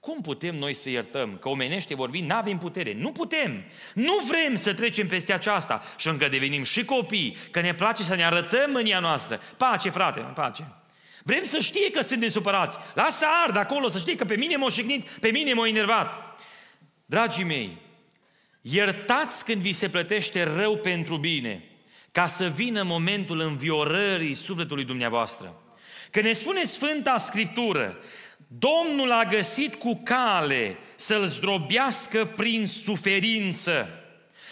Cum 0.00 0.20
putem 0.20 0.56
noi 0.56 0.74
să 0.74 0.90
iertăm? 0.90 1.36
Că 1.40 1.48
omenește 1.48 1.94
vorbind, 1.94 2.30
nu 2.30 2.36
avem 2.36 2.58
putere. 2.58 2.94
Nu 2.94 3.12
putem. 3.12 3.64
Nu 3.94 4.18
vrem 4.28 4.56
să 4.56 4.74
trecem 4.74 5.06
peste 5.06 5.32
aceasta 5.32 5.82
și 5.96 6.08
încă 6.08 6.28
devenim 6.28 6.62
și 6.62 6.84
copii, 6.84 7.36
că 7.50 7.60
ne 7.60 7.74
place 7.74 8.02
să 8.02 8.14
ne 8.14 8.24
arătăm 8.24 8.70
mânia 8.70 8.98
noastră. 8.98 9.40
Pace, 9.56 9.90
frate, 9.90 10.20
pace. 10.20 10.66
Vrem 11.22 11.44
să 11.44 11.58
știe 11.58 11.90
că 11.90 12.00
suntem 12.00 12.28
supărați. 12.28 12.78
Lasă 12.94 13.26
ard 13.44 13.56
acolo, 13.56 13.88
să 13.88 13.98
știe 13.98 14.14
că 14.14 14.24
pe 14.24 14.36
mine 14.36 14.56
m-a 14.56 14.68
șignit, 14.68 15.08
pe 15.08 15.28
mine 15.28 15.52
m-a 15.52 15.68
enervat. 15.68 16.38
Dragii 17.04 17.44
mei, 17.44 17.90
iertați 18.62 19.44
când 19.44 19.62
vi 19.62 19.72
se 19.72 19.88
plătește 19.88 20.42
rău 20.42 20.76
pentru 20.76 21.16
bine, 21.16 21.64
ca 22.12 22.26
să 22.26 22.46
vină 22.48 22.82
momentul 22.82 23.40
înviorării 23.40 24.34
sufletului 24.34 24.84
dumneavoastră. 24.84 25.62
Că 26.10 26.20
ne 26.20 26.32
spune 26.32 26.64
Sfânta 26.64 27.16
Scriptură 27.16 27.98
Domnul 28.58 29.12
a 29.12 29.24
găsit 29.24 29.74
cu 29.74 30.00
cale 30.04 30.76
să-l 30.96 31.26
zdrobească 31.26 32.24
prin 32.24 32.66
suferință. 32.66 33.88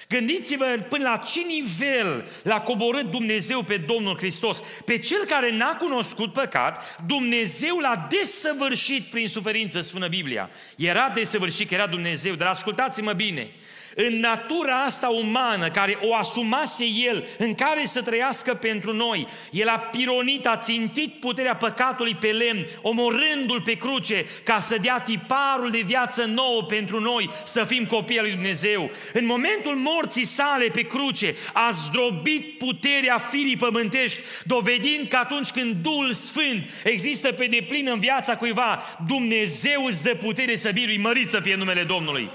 Gândiți-vă 0.09 0.87
până 0.89 1.09
la 1.09 1.17
ce 1.17 1.41
nivel 1.41 2.29
l-a 2.43 2.61
coborât 2.61 3.11
Dumnezeu 3.11 3.63
pe 3.63 3.77
Domnul 3.77 4.17
Hristos. 4.17 4.63
Pe 4.85 4.99
cel 4.99 5.25
care 5.25 5.57
n-a 5.57 5.77
cunoscut 5.77 6.33
păcat, 6.33 7.01
Dumnezeu 7.07 7.79
l-a 7.79 8.09
desăvârșit 8.11 9.03
prin 9.05 9.29
suferință, 9.29 9.81
spune 9.81 10.09
Biblia. 10.09 10.51
Era 10.77 11.09
desăvârșit 11.09 11.69
că 11.69 11.75
era 11.75 11.87
Dumnezeu, 11.87 12.35
dar 12.35 12.49
ascultați-mă 12.49 13.13
bine 13.13 13.51
în 13.95 14.19
natura 14.19 14.77
asta 14.85 15.09
umană 15.09 15.71
care 15.71 15.99
o 16.03 16.15
asumase 16.15 16.85
El, 16.85 17.27
în 17.39 17.55
care 17.55 17.85
să 17.85 18.03
trăiască 18.03 18.55
pentru 18.55 18.93
noi. 18.93 19.27
El 19.51 19.69
a 19.69 19.79
pironit, 19.79 20.47
a 20.47 20.57
țintit 20.57 21.21
puterea 21.21 21.57
păcatului 21.57 22.15
pe 22.15 22.27
lemn, 22.27 22.67
omorându-l 22.83 23.61
pe 23.65 23.73
cruce, 23.73 24.27
ca 24.45 24.59
să 24.59 24.77
dea 24.81 24.99
tiparul 24.99 25.71
de 25.71 25.83
viață 25.87 26.25
nouă 26.25 26.63
pentru 26.63 27.01
noi, 27.01 27.31
să 27.45 27.65
fim 27.65 27.87
copii 27.87 28.19
al 28.19 28.25
lui 28.25 28.35
Dumnezeu. 28.35 28.91
În 29.13 29.27
momentul 29.27 29.75
morții 29.75 30.25
sale 30.25 30.65
pe 30.65 30.83
cruce, 30.83 31.35
a 31.53 31.69
zdrobit 31.71 32.59
puterea 32.59 33.19
firii 33.19 33.57
pământești, 33.57 34.21
dovedind 34.45 35.09
că 35.09 35.17
atunci 35.17 35.51
când 35.51 35.75
Duhul 35.83 36.13
Sfânt 36.13 36.69
există 36.85 37.33
pe 37.33 37.47
deplin 37.47 37.89
în 37.93 37.99
viața 37.99 38.37
cuiva, 38.37 38.83
Dumnezeu 39.07 39.85
îți 39.85 40.03
dă 40.03 40.15
putere 40.15 40.57
să 40.57 40.71
birui, 40.71 40.99
mărit 40.99 41.29
să 41.29 41.41
fie 41.41 41.55
numele 41.55 41.83
Domnului 41.83 42.31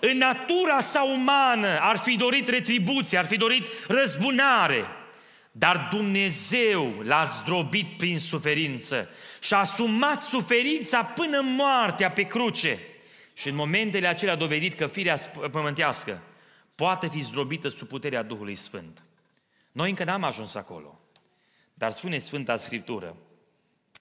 în 0.00 0.16
natura 0.18 0.80
sa 0.80 1.02
umană 1.02 1.78
ar 1.80 1.96
fi 1.96 2.16
dorit 2.16 2.48
retribuție, 2.48 3.18
ar 3.18 3.26
fi 3.26 3.36
dorit 3.36 3.66
răzbunare. 3.88 4.84
Dar 5.52 5.88
Dumnezeu 5.90 7.00
l-a 7.02 7.22
zdrobit 7.24 7.96
prin 7.96 8.18
suferință 8.18 9.08
și 9.40 9.54
a 9.54 9.58
asumat 9.58 10.20
suferința 10.20 11.04
până 11.04 11.40
moartea 11.40 12.10
pe 12.10 12.22
cruce. 12.22 12.78
Și 13.34 13.48
în 13.48 13.54
momentele 13.54 14.06
acelea 14.06 14.34
a 14.34 14.36
dovedit 14.36 14.74
că 14.74 14.86
firea 14.86 15.16
pământească 15.50 16.22
poate 16.74 17.08
fi 17.08 17.20
zdrobită 17.20 17.68
sub 17.68 17.88
puterea 17.88 18.22
Duhului 18.22 18.54
Sfânt. 18.54 19.02
Noi 19.72 19.88
încă 19.88 20.04
n-am 20.04 20.22
ajuns 20.22 20.54
acolo. 20.54 21.00
Dar 21.74 21.90
spune 21.90 22.18
Sfânta 22.18 22.56
Scriptură, 22.56 23.16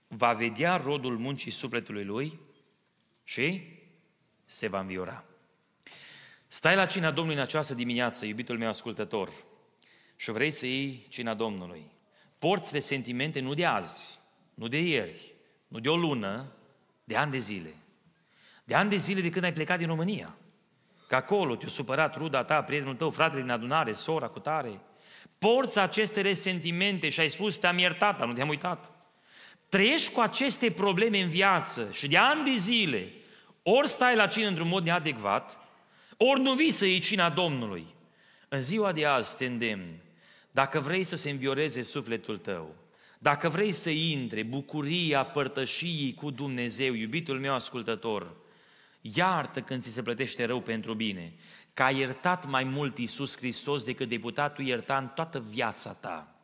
va 0.07 0.33
vedea 0.33 0.77
rodul 0.77 1.17
muncii 1.17 1.51
sufletului 1.51 2.03
lui 2.03 2.39
și 3.23 3.61
se 4.45 4.67
va 4.67 4.79
înviora. 4.79 5.23
Stai 6.55 6.75
la 6.75 6.85
cina 6.85 7.11
Domnului 7.11 7.37
în 7.37 7.45
această 7.45 7.73
dimineață, 7.73 8.25
iubitul 8.25 8.57
meu 8.57 8.67
ascultător, 8.67 9.29
și 10.15 10.31
vrei 10.31 10.51
să 10.51 10.65
iei 10.65 11.05
cina 11.09 11.33
Domnului. 11.33 11.91
Porți 12.39 12.73
resentimente 12.73 13.39
nu 13.39 13.53
de 13.53 13.65
azi, 13.65 14.19
nu 14.53 14.67
de 14.67 14.81
ieri, 14.81 15.33
nu 15.67 15.79
de 15.79 15.89
o 15.89 15.95
lună, 15.95 16.51
de 17.03 17.15
ani 17.15 17.31
de 17.31 17.37
zile. 17.37 17.73
De 18.63 18.75
ani 18.75 18.89
de 18.89 18.95
zile 18.95 19.21
de 19.21 19.29
când 19.29 19.43
ai 19.43 19.53
plecat 19.53 19.77
din 19.77 19.87
România. 19.87 20.35
Că 21.07 21.15
acolo 21.15 21.55
te-a 21.55 21.67
supărat 21.67 22.15
ruda 22.15 22.43
ta, 22.43 22.61
prietenul 22.61 22.95
tău, 22.95 23.09
fratele 23.09 23.41
din 23.41 23.49
adunare, 23.49 23.91
sora 23.91 24.27
cu 24.27 24.39
tare. 24.39 24.81
Porți 25.39 25.79
aceste 25.79 26.21
resentimente 26.21 27.09
și 27.09 27.19
ai 27.19 27.29
spus, 27.29 27.57
te-am 27.57 27.77
iertat, 27.77 28.17
dar 28.17 28.27
nu 28.27 28.33
te-am 28.33 28.49
uitat. 28.49 28.91
Trăiești 29.69 30.11
cu 30.11 30.19
aceste 30.19 30.71
probleme 30.71 31.21
în 31.21 31.29
viață 31.29 31.87
și 31.91 32.07
de 32.07 32.17
ani 32.17 32.43
de 32.43 32.55
zile, 32.55 33.11
ori 33.63 33.87
stai 33.87 34.15
la 34.15 34.27
cină 34.27 34.47
într-un 34.47 34.67
mod 34.67 34.83
neadecvat, 34.83 35.63
ori 36.17 36.41
nu 36.41 36.53
vii 36.53 36.71
să 36.71 36.85
iei 36.85 36.99
cina 36.99 37.29
Domnului. 37.29 37.85
În 38.49 38.59
ziua 38.59 38.91
de 38.91 39.05
azi 39.05 39.37
te 39.37 39.45
îndemn, 39.45 39.99
dacă 40.51 40.79
vrei 40.79 41.03
să 41.03 41.15
se 41.15 41.29
învioreze 41.29 41.81
sufletul 41.81 42.37
tău, 42.37 42.75
dacă 43.19 43.49
vrei 43.49 43.71
să 43.71 43.89
intre 43.89 44.43
bucuria 44.43 45.25
părtășiei 45.25 46.13
cu 46.13 46.29
Dumnezeu, 46.29 46.93
iubitul 46.93 47.39
meu 47.39 47.53
ascultător, 47.53 48.35
iartă 49.01 49.61
când 49.61 49.81
ți 49.81 49.93
se 49.93 50.01
plătește 50.01 50.45
rău 50.45 50.61
pentru 50.61 50.93
bine, 50.93 51.33
că 51.73 51.83
a 51.83 51.89
iertat 51.89 52.47
mai 52.47 52.63
mult 52.63 52.97
Iisus 52.97 53.37
Hristos 53.37 53.83
decât 53.83 54.09
deputatul 54.09 54.65
ierta 54.65 54.97
în 54.97 55.07
toată 55.07 55.45
viața 55.49 55.93
ta. 55.93 56.35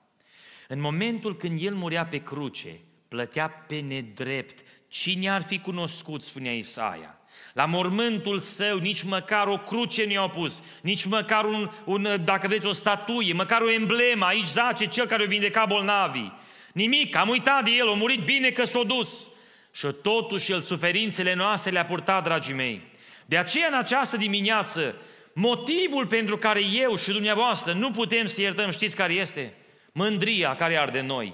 În 0.67 0.79
momentul 0.79 1.37
când 1.37 1.61
El 1.61 1.75
murea 1.75 2.05
pe 2.05 2.17
cruce, 2.17 2.79
plătea 3.07 3.49
pe 3.49 3.79
nedrept. 3.79 4.63
Cine 4.87 5.29
ar 5.29 5.41
fi 5.41 5.59
cunoscut, 5.59 6.23
spunea 6.23 6.53
Isaia? 6.53 7.20
La 7.53 7.65
mormântul 7.65 8.39
său 8.39 8.77
nici 8.77 9.03
măcar 9.03 9.47
o 9.47 9.57
cruce 9.57 10.05
nu 10.05 10.11
i-au 10.11 10.29
pus, 10.29 10.61
nici 10.81 11.05
măcar 11.05 11.45
un, 11.45 11.71
un, 11.85 12.21
dacă 12.23 12.47
vreți, 12.47 12.65
o 12.65 12.71
statuie, 12.71 13.33
măcar 13.33 13.61
o 13.61 13.71
emblemă, 13.71 14.25
aici 14.25 14.45
zace 14.45 14.85
cel 14.85 15.05
care 15.05 15.23
o 15.23 15.27
vindeca 15.27 15.65
bolnavii. 15.65 16.33
Nimic, 16.73 17.15
am 17.15 17.29
uitat 17.29 17.63
de 17.63 17.71
el, 17.71 17.89
a 17.89 17.93
murit 17.93 18.23
bine 18.23 18.49
că 18.49 18.63
s-a 18.63 18.83
dus. 18.83 19.29
Și 19.73 19.87
totuși 20.01 20.51
el 20.51 20.59
suferințele 20.59 21.33
noastre 21.33 21.71
le-a 21.71 21.85
purtat, 21.85 22.23
dragii 22.23 22.53
mei. 22.53 22.81
De 23.25 23.37
aceea 23.37 23.67
în 23.67 23.77
această 23.77 24.17
dimineață, 24.17 24.95
motivul 25.33 26.07
pentru 26.07 26.37
care 26.37 26.61
eu 26.73 26.95
și 26.95 27.11
dumneavoastră 27.11 27.73
nu 27.73 27.91
putem 27.91 28.25
să 28.25 28.41
iertăm, 28.41 28.69
știți 28.69 28.95
care 28.95 29.13
este? 29.13 29.53
Mândria 29.91 30.55
care 30.55 30.79
arde 30.79 30.99
în 30.99 31.05
noi. 31.05 31.33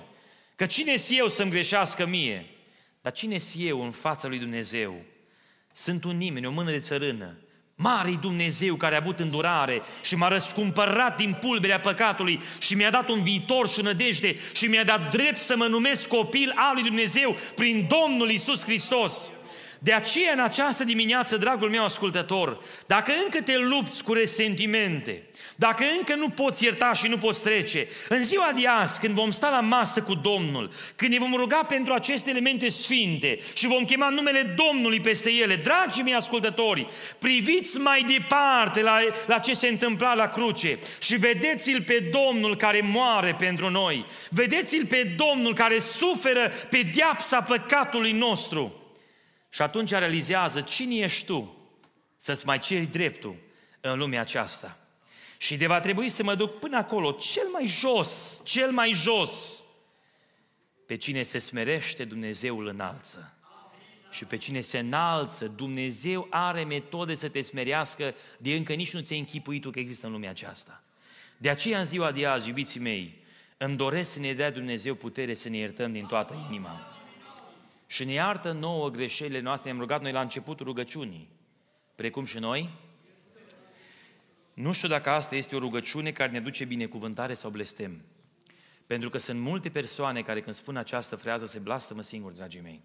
Că 0.55 0.65
cine-s 0.65 1.09
eu 1.11 1.27
să-mi 1.27 1.51
greșească 1.51 2.05
mie? 2.05 2.45
Dar 3.01 3.11
cine-s 3.11 3.55
eu 3.57 3.83
în 3.83 3.91
fața 3.91 4.27
lui 4.27 4.39
Dumnezeu? 4.39 5.01
Sunt 5.77 6.03
un 6.03 6.17
nimeni, 6.17 6.45
o 6.45 6.51
mână 6.51 6.71
de 6.71 6.79
țărână. 6.79 7.37
mare 7.75 8.17
Dumnezeu 8.21 8.75
care 8.75 8.95
a 8.95 8.99
avut 9.01 9.19
îndurare 9.19 9.81
și 10.03 10.15
m-a 10.15 10.27
răscumpărat 10.27 11.17
din 11.17 11.37
pulberea 11.41 11.79
păcatului 11.79 12.39
și 12.59 12.75
mi-a 12.75 12.89
dat 12.89 13.09
un 13.09 13.23
viitor 13.23 13.69
și 13.69 13.81
nădejde 13.81 14.35
și 14.53 14.65
mi-a 14.65 14.83
dat 14.83 15.11
drept 15.11 15.37
să 15.37 15.55
mă 15.57 15.65
numesc 15.65 16.07
copil 16.07 16.53
al 16.55 16.73
lui 16.73 16.83
Dumnezeu 16.83 17.37
prin 17.55 17.87
Domnul 17.89 18.29
Isus 18.29 18.63
Hristos. 18.63 19.31
De 19.79 19.93
aceea, 19.93 20.31
în 20.33 20.39
această 20.39 20.83
dimineață, 20.83 21.37
dragul 21.37 21.69
meu 21.69 21.83
ascultător, 21.83 22.57
dacă 22.87 23.11
încă 23.23 23.41
te 23.41 23.57
lupți 23.57 24.03
cu 24.03 24.13
resentimente, 24.13 25.23
dacă 25.55 25.83
încă 25.97 26.15
nu 26.15 26.29
poți 26.29 26.63
ierta 26.63 26.93
și 26.93 27.07
nu 27.07 27.17
poți 27.17 27.41
trece, 27.41 27.87
în 28.09 28.23
ziua 28.23 28.51
de 28.55 28.67
azi, 28.67 28.99
când 28.99 29.13
vom 29.13 29.31
sta 29.31 29.49
la 29.49 29.59
masă 29.59 30.01
cu 30.01 30.13
Domnul, 30.13 30.71
când 30.95 31.11
ne 31.11 31.19
vom 31.19 31.33
ruga 31.35 31.63
pentru 31.63 31.93
aceste 31.93 32.29
elemente 32.29 32.69
sfinte 32.69 33.39
și 33.53 33.67
vom 33.67 33.85
chema 33.85 34.09
numele 34.09 34.55
Domnului 34.67 35.01
peste 35.01 35.31
ele, 35.31 35.55
dragii 35.55 36.03
mei 36.03 36.15
ascultători, 36.15 36.87
priviți 37.19 37.79
mai 37.79 38.05
departe 38.17 38.81
la, 38.81 38.99
la 39.25 39.39
ce 39.39 39.53
se 39.53 39.67
întâmpla 39.67 40.13
la 40.13 40.27
cruce 40.27 40.79
și 41.01 41.15
vedeți-l 41.15 41.81
pe 41.81 42.11
Domnul 42.11 42.55
care 42.55 42.81
moare 42.81 43.35
pentru 43.39 43.69
noi, 43.69 44.05
vedeți-l 44.29 44.85
pe 44.85 45.15
Domnul 45.17 45.53
care 45.53 45.79
suferă 45.79 46.51
pe 46.69 46.77
diapsa 46.93 47.41
păcatului 47.41 48.11
nostru. 48.11 48.81
Și 49.57 49.63
atunci 49.63 49.89
realizează 49.89 50.61
cine 50.61 50.95
ești 50.95 51.25
tu 51.25 51.57
să-ți 52.17 52.45
mai 52.45 52.59
ceri 52.59 52.85
dreptul 52.85 53.35
în 53.81 53.97
lumea 53.97 54.21
aceasta. 54.21 54.79
Și 55.37 55.57
de 55.57 55.67
va 55.67 55.79
trebui 55.79 56.09
să 56.09 56.23
mă 56.23 56.35
duc 56.35 56.59
până 56.59 56.77
acolo, 56.77 57.11
cel 57.11 57.47
mai 57.51 57.65
jos, 57.65 58.41
cel 58.45 58.71
mai 58.71 58.91
jos. 58.91 59.63
Pe 60.85 60.95
cine 60.95 61.23
se 61.23 61.37
smerește, 61.37 62.03
Dumnezeu 62.03 62.59
îl 62.59 62.67
înalță. 62.67 63.33
Și 64.11 64.25
pe 64.25 64.37
cine 64.37 64.61
se 64.61 64.79
înalță, 64.79 65.47
Dumnezeu 65.47 66.27
are 66.29 66.63
metode 66.63 67.15
să 67.15 67.29
te 67.29 67.41
smerească 67.41 68.15
de 68.37 68.55
încă 68.55 68.73
nici 68.73 68.93
nu 68.93 69.01
ți-ai 69.01 69.19
închipuit 69.19 69.61
tu 69.61 69.69
că 69.69 69.79
există 69.79 70.05
în 70.05 70.11
lumea 70.11 70.29
aceasta. 70.29 70.83
De 71.37 71.49
aceea, 71.49 71.79
în 71.79 71.85
ziua 71.85 72.11
de 72.11 72.25
azi, 72.25 72.47
iubiții 72.47 72.79
mei, 72.79 73.23
îmi 73.57 73.75
doresc 73.75 74.11
să 74.11 74.19
ne 74.19 74.33
dea 74.33 74.51
Dumnezeu 74.51 74.95
putere 74.95 75.33
să 75.33 75.49
ne 75.49 75.57
iertăm 75.57 75.91
din 75.91 76.05
toată 76.05 76.45
inima 76.49 76.96
și 77.87 78.05
ne 78.05 78.11
iartă 78.11 78.51
nouă 78.51 78.89
greșelile 78.89 79.39
noastre. 79.39 79.69
Ne-am 79.69 79.81
rugat 79.81 80.01
noi 80.01 80.11
la 80.11 80.21
începutul 80.21 80.65
rugăciunii, 80.65 81.29
precum 81.95 82.25
și 82.25 82.37
noi. 82.39 82.69
Nu 84.53 84.71
știu 84.71 84.87
dacă 84.87 85.09
asta 85.09 85.35
este 85.35 85.55
o 85.55 85.59
rugăciune 85.59 86.11
care 86.11 86.31
ne 86.31 86.39
duce 86.39 86.65
binecuvântare 86.65 87.33
sau 87.33 87.49
blestem. 87.49 88.01
Pentru 88.87 89.09
că 89.09 89.17
sunt 89.17 89.39
multe 89.39 89.69
persoane 89.69 90.21
care 90.21 90.41
când 90.41 90.55
spun 90.55 90.77
această 90.77 91.15
frează 91.15 91.45
se 91.45 91.59
blastămă 91.59 92.01
singur, 92.01 92.31
dragii 92.31 92.61
mei. 92.61 92.83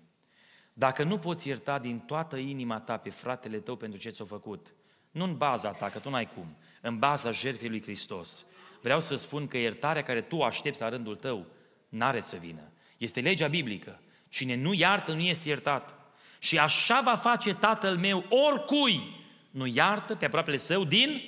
Dacă 0.72 1.02
nu 1.04 1.18
poți 1.18 1.48
ierta 1.48 1.78
din 1.78 1.98
toată 1.98 2.36
inima 2.36 2.80
ta 2.80 2.96
pe 2.96 3.10
fratele 3.10 3.58
tău 3.58 3.76
pentru 3.76 3.98
ce 3.98 4.10
ți-a 4.10 4.24
făcut, 4.24 4.74
nu 5.10 5.24
în 5.24 5.36
baza 5.36 5.70
ta, 5.70 5.88
că 5.88 5.98
tu 5.98 6.10
n-ai 6.10 6.28
cum, 6.34 6.56
în 6.80 6.98
baza 6.98 7.30
jertfei 7.30 7.68
lui 7.68 7.82
Hristos, 7.82 8.46
vreau 8.82 9.00
să 9.00 9.14
spun 9.14 9.46
că 9.46 9.58
iertarea 9.58 10.02
care 10.02 10.20
tu 10.20 10.42
aștepți 10.42 10.80
la 10.80 10.88
rândul 10.88 11.16
tău 11.16 11.46
n-are 11.88 12.20
să 12.20 12.36
vină. 12.36 12.72
Este 12.96 13.20
legea 13.20 13.46
biblică. 13.46 14.00
Cine 14.32 14.54
nu 14.54 14.72
iartă, 14.72 15.12
nu 15.12 15.20
este 15.20 15.48
iertat. 15.48 15.94
Și 16.38 16.58
așa 16.58 17.00
va 17.04 17.16
face 17.16 17.54
Tatăl 17.54 17.96
meu 17.96 18.24
oricui 18.28 19.16
nu 19.50 19.66
iartă 19.66 20.14
pe 20.14 20.24
aproapele 20.24 20.56
său 20.56 20.84
din 20.84 21.22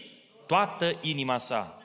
toată 0.46 0.90
inima 1.00 1.38
sa. 1.38 1.82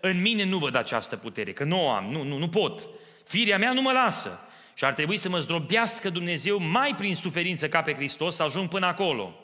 În 0.00 0.20
mine 0.20 0.44
nu 0.44 0.58
văd 0.58 0.74
această 0.74 1.16
putere, 1.16 1.52
că 1.52 1.64
nu 1.64 1.84
o 1.84 1.90
am, 1.90 2.04
nu, 2.04 2.22
nu, 2.22 2.38
nu 2.38 2.48
pot. 2.48 2.88
Firea 3.24 3.58
mea 3.58 3.72
nu 3.72 3.82
mă 3.82 3.92
lasă. 3.92 4.38
Și 4.74 4.84
ar 4.84 4.92
trebui 4.92 5.16
să 5.16 5.28
mă 5.28 5.38
zdrobească 5.38 6.10
Dumnezeu 6.10 6.58
mai 6.58 6.94
prin 6.94 7.14
suferință 7.14 7.68
ca 7.68 7.82
pe 7.82 7.94
Hristos 7.94 8.34
să 8.34 8.42
ajung 8.42 8.68
până 8.68 8.86
acolo. 8.86 9.34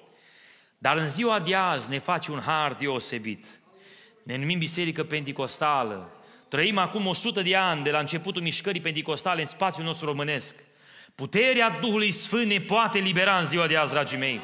Dar 0.79 0.97
în 0.97 1.09
ziua 1.09 1.41
de 1.41 1.55
azi 1.55 1.91
ne 1.91 1.99
face 1.99 2.33
un 2.33 2.41
har 2.41 2.73
deosebit. 2.73 3.47
Ne 4.23 4.37
numim 4.37 4.59
Biserică 4.59 5.05
Pentecostală. 5.05 6.13
Trăim 6.49 6.79
acum 6.79 7.07
100 7.07 7.43
de 7.43 7.57
ani 7.57 7.83
de 7.83 7.91
la 7.91 7.99
începutul 7.99 8.43
mișcării 8.43 8.81
pentecostale 8.81 9.41
în 9.41 9.47
spațiul 9.47 9.85
nostru 9.85 10.07
românesc. 10.07 10.69
Puterea 11.15 11.79
Duhului 11.81 12.13
Sfânt 12.13 12.47
ne 12.47 12.61
poate 12.61 12.99
libera 12.99 13.37
în 13.39 13.47
ziua 13.47 13.67
de 13.67 13.77
azi, 13.77 13.93
dragii 13.93 14.19
mei. 14.19 14.41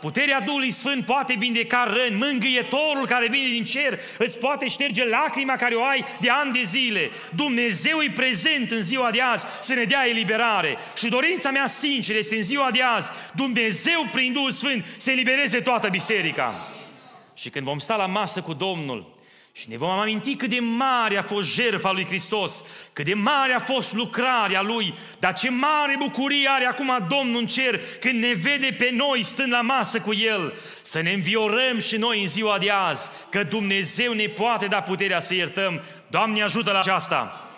Puterea 0.00 0.40
Duhului 0.40 0.70
Sfânt 0.70 1.04
poate 1.04 1.34
vindeca 1.38 1.92
răni, 1.96 2.16
mângâietorul 2.16 3.06
care 3.06 3.28
vine 3.28 3.48
din 3.48 3.64
cer 3.64 3.98
îți 4.18 4.38
poate 4.38 4.68
șterge 4.68 5.08
lacrima 5.08 5.54
care 5.54 5.74
o 5.74 5.84
ai 5.84 6.04
de 6.20 6.30
ani 6.30 6.52
de 6.52 6.62
zile. 6.62 7.10
Dumnezeu 7.34 8.00
e 8.00 8.12
prezent 8.14 8.70
în 8.70 8.82
ziua 8.82 9.10
de 9.10 9.20
azi 9.20 9.46
să 9.60 9.74
ne 9.74 9.84
dea 9.84 10.08
eliberare. 10.08 10.76
Și 10.96 11.08
dorința 11.08 11.50
mea 11.50 11.66
sinceră 11.66 12.18
este 12.18 12.36
în 12.36 12.42
ziua 12.42 12.70
de 12.70 12.82
azi, 12.82 13.10
Dumnezeu 13.34 14.08
prin 14.12 14.32
Duhul 14.32 14.50
Sfânt 14.50 14.84
să 14.96 15.10
elibereze 15.10 15.60
toată 15.60 15.88
biserica. 15.88 16.68
Și 17.34 17.50
când 17.50 17.64
vom 17.64 17.78
sta 17.78 17.96
la 17.96 18.06
masă 18.06 18.40
cu 18.40 18.52
Domnul, 18.52 19.13
și 19.56 19.68
ne 19.68 19.76
vom 19.76 19.88
aminti 19.90 20.36
cât 20.36 20.50
de 20.50 20.58
mare 20.58 21.16
a 21.16 21.22
fost 21.22 21.54
jertfa 21.54 21.92
lui 21.92 22.04
Hristos, 22.04 22.64
cât 22.92 23.04
de 23.04 23.14
mare 23.14 23.52
a 23.52 23.58
fost 23.58 23.92
lucrarea 23.92 24.62
Lui, 24.62 24.94
dar 25.18 25.34
ce 25.34 25.50
mare 25.50 25.96
bucurie 25.98 26.48
are 26.48 26.64
acum 26.64 27.06
Domnul 27.08 27.40
în 27.40 27.46
cer 27.46 27.80
când 28.00 28.22
ne 28.22 28.32
vede 28.32 28.76
pe 28.78 28.90
noi 28.92 29.22
stând 29.22 29.52
la 29.52 29.60
masă 29.60 30.00
cu 30.00 30.14
El. 30.14 30.54
Să 30.82 31.00
ne 31.00 31.12
înviorăm 31.12 31.78
și 31.78 31.96
noi 31.96 32.20
în 32.20 32.26
ziua 32.26 32.58
de 32.58 32.70
azi, 32.70 33.10
că 33.30 33.42
Dumnezeu 33.42 34.12
ne 34.12 34.26
poate 34.26 34.66
da 34.66 34.80
puterea 34.80 35.20
să 35.20 35.34
iertăm. 35.34 35.82
Doamne 36.10 36.42
ajută 36.42 36.72
la 36.72 36.78
aceasta! 36.78 37.48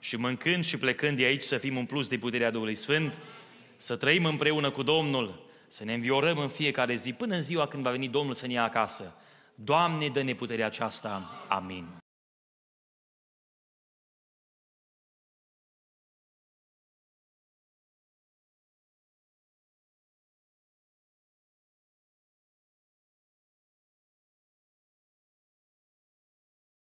Și 0.00 0.16
mâncând 0.16 0.64
și 0.64 0.76
plecând 0.76 1.16
de 1.16 1.24
aici 1.24 1.42
să 1.42 1.56
fim 1.56 1.76
un 1.76 1.84
plus 1.84 2.08
de 2.08 2.16
puterea 2.16 2.50
Duhului 2.50 2.74
Sfânt, 2.74 3.18
să 3.76 3.96
trăim 3.96 4.24
împreună 4.24 4.70
cu 4.70 4.82
Domnul, 4.82 5.42
să 5.68 5.84
ne 5.84 5.94
înviorăm 5.94 6.38
în 6.38 6.48
fiecare 6.48 6.94
zi, 6.94 7.12
până 7.12 7.34
în 7.34 7.42
ziua 7.42 7.66
când 7.66 7.82
va 7.82 7.90
veni 7.90 8.08
Domnul 8.08 8.34
să 8.34 8.46
ne 8.46 8.52
ia 8.52 8.64
acasă. 8.64 9.14
Doamne, 9.54 10.08
dă-ne 10.08 10.34
puterea 10.34 10.66
aceasta. 10.66 11.30
Amin. 11.48 12.01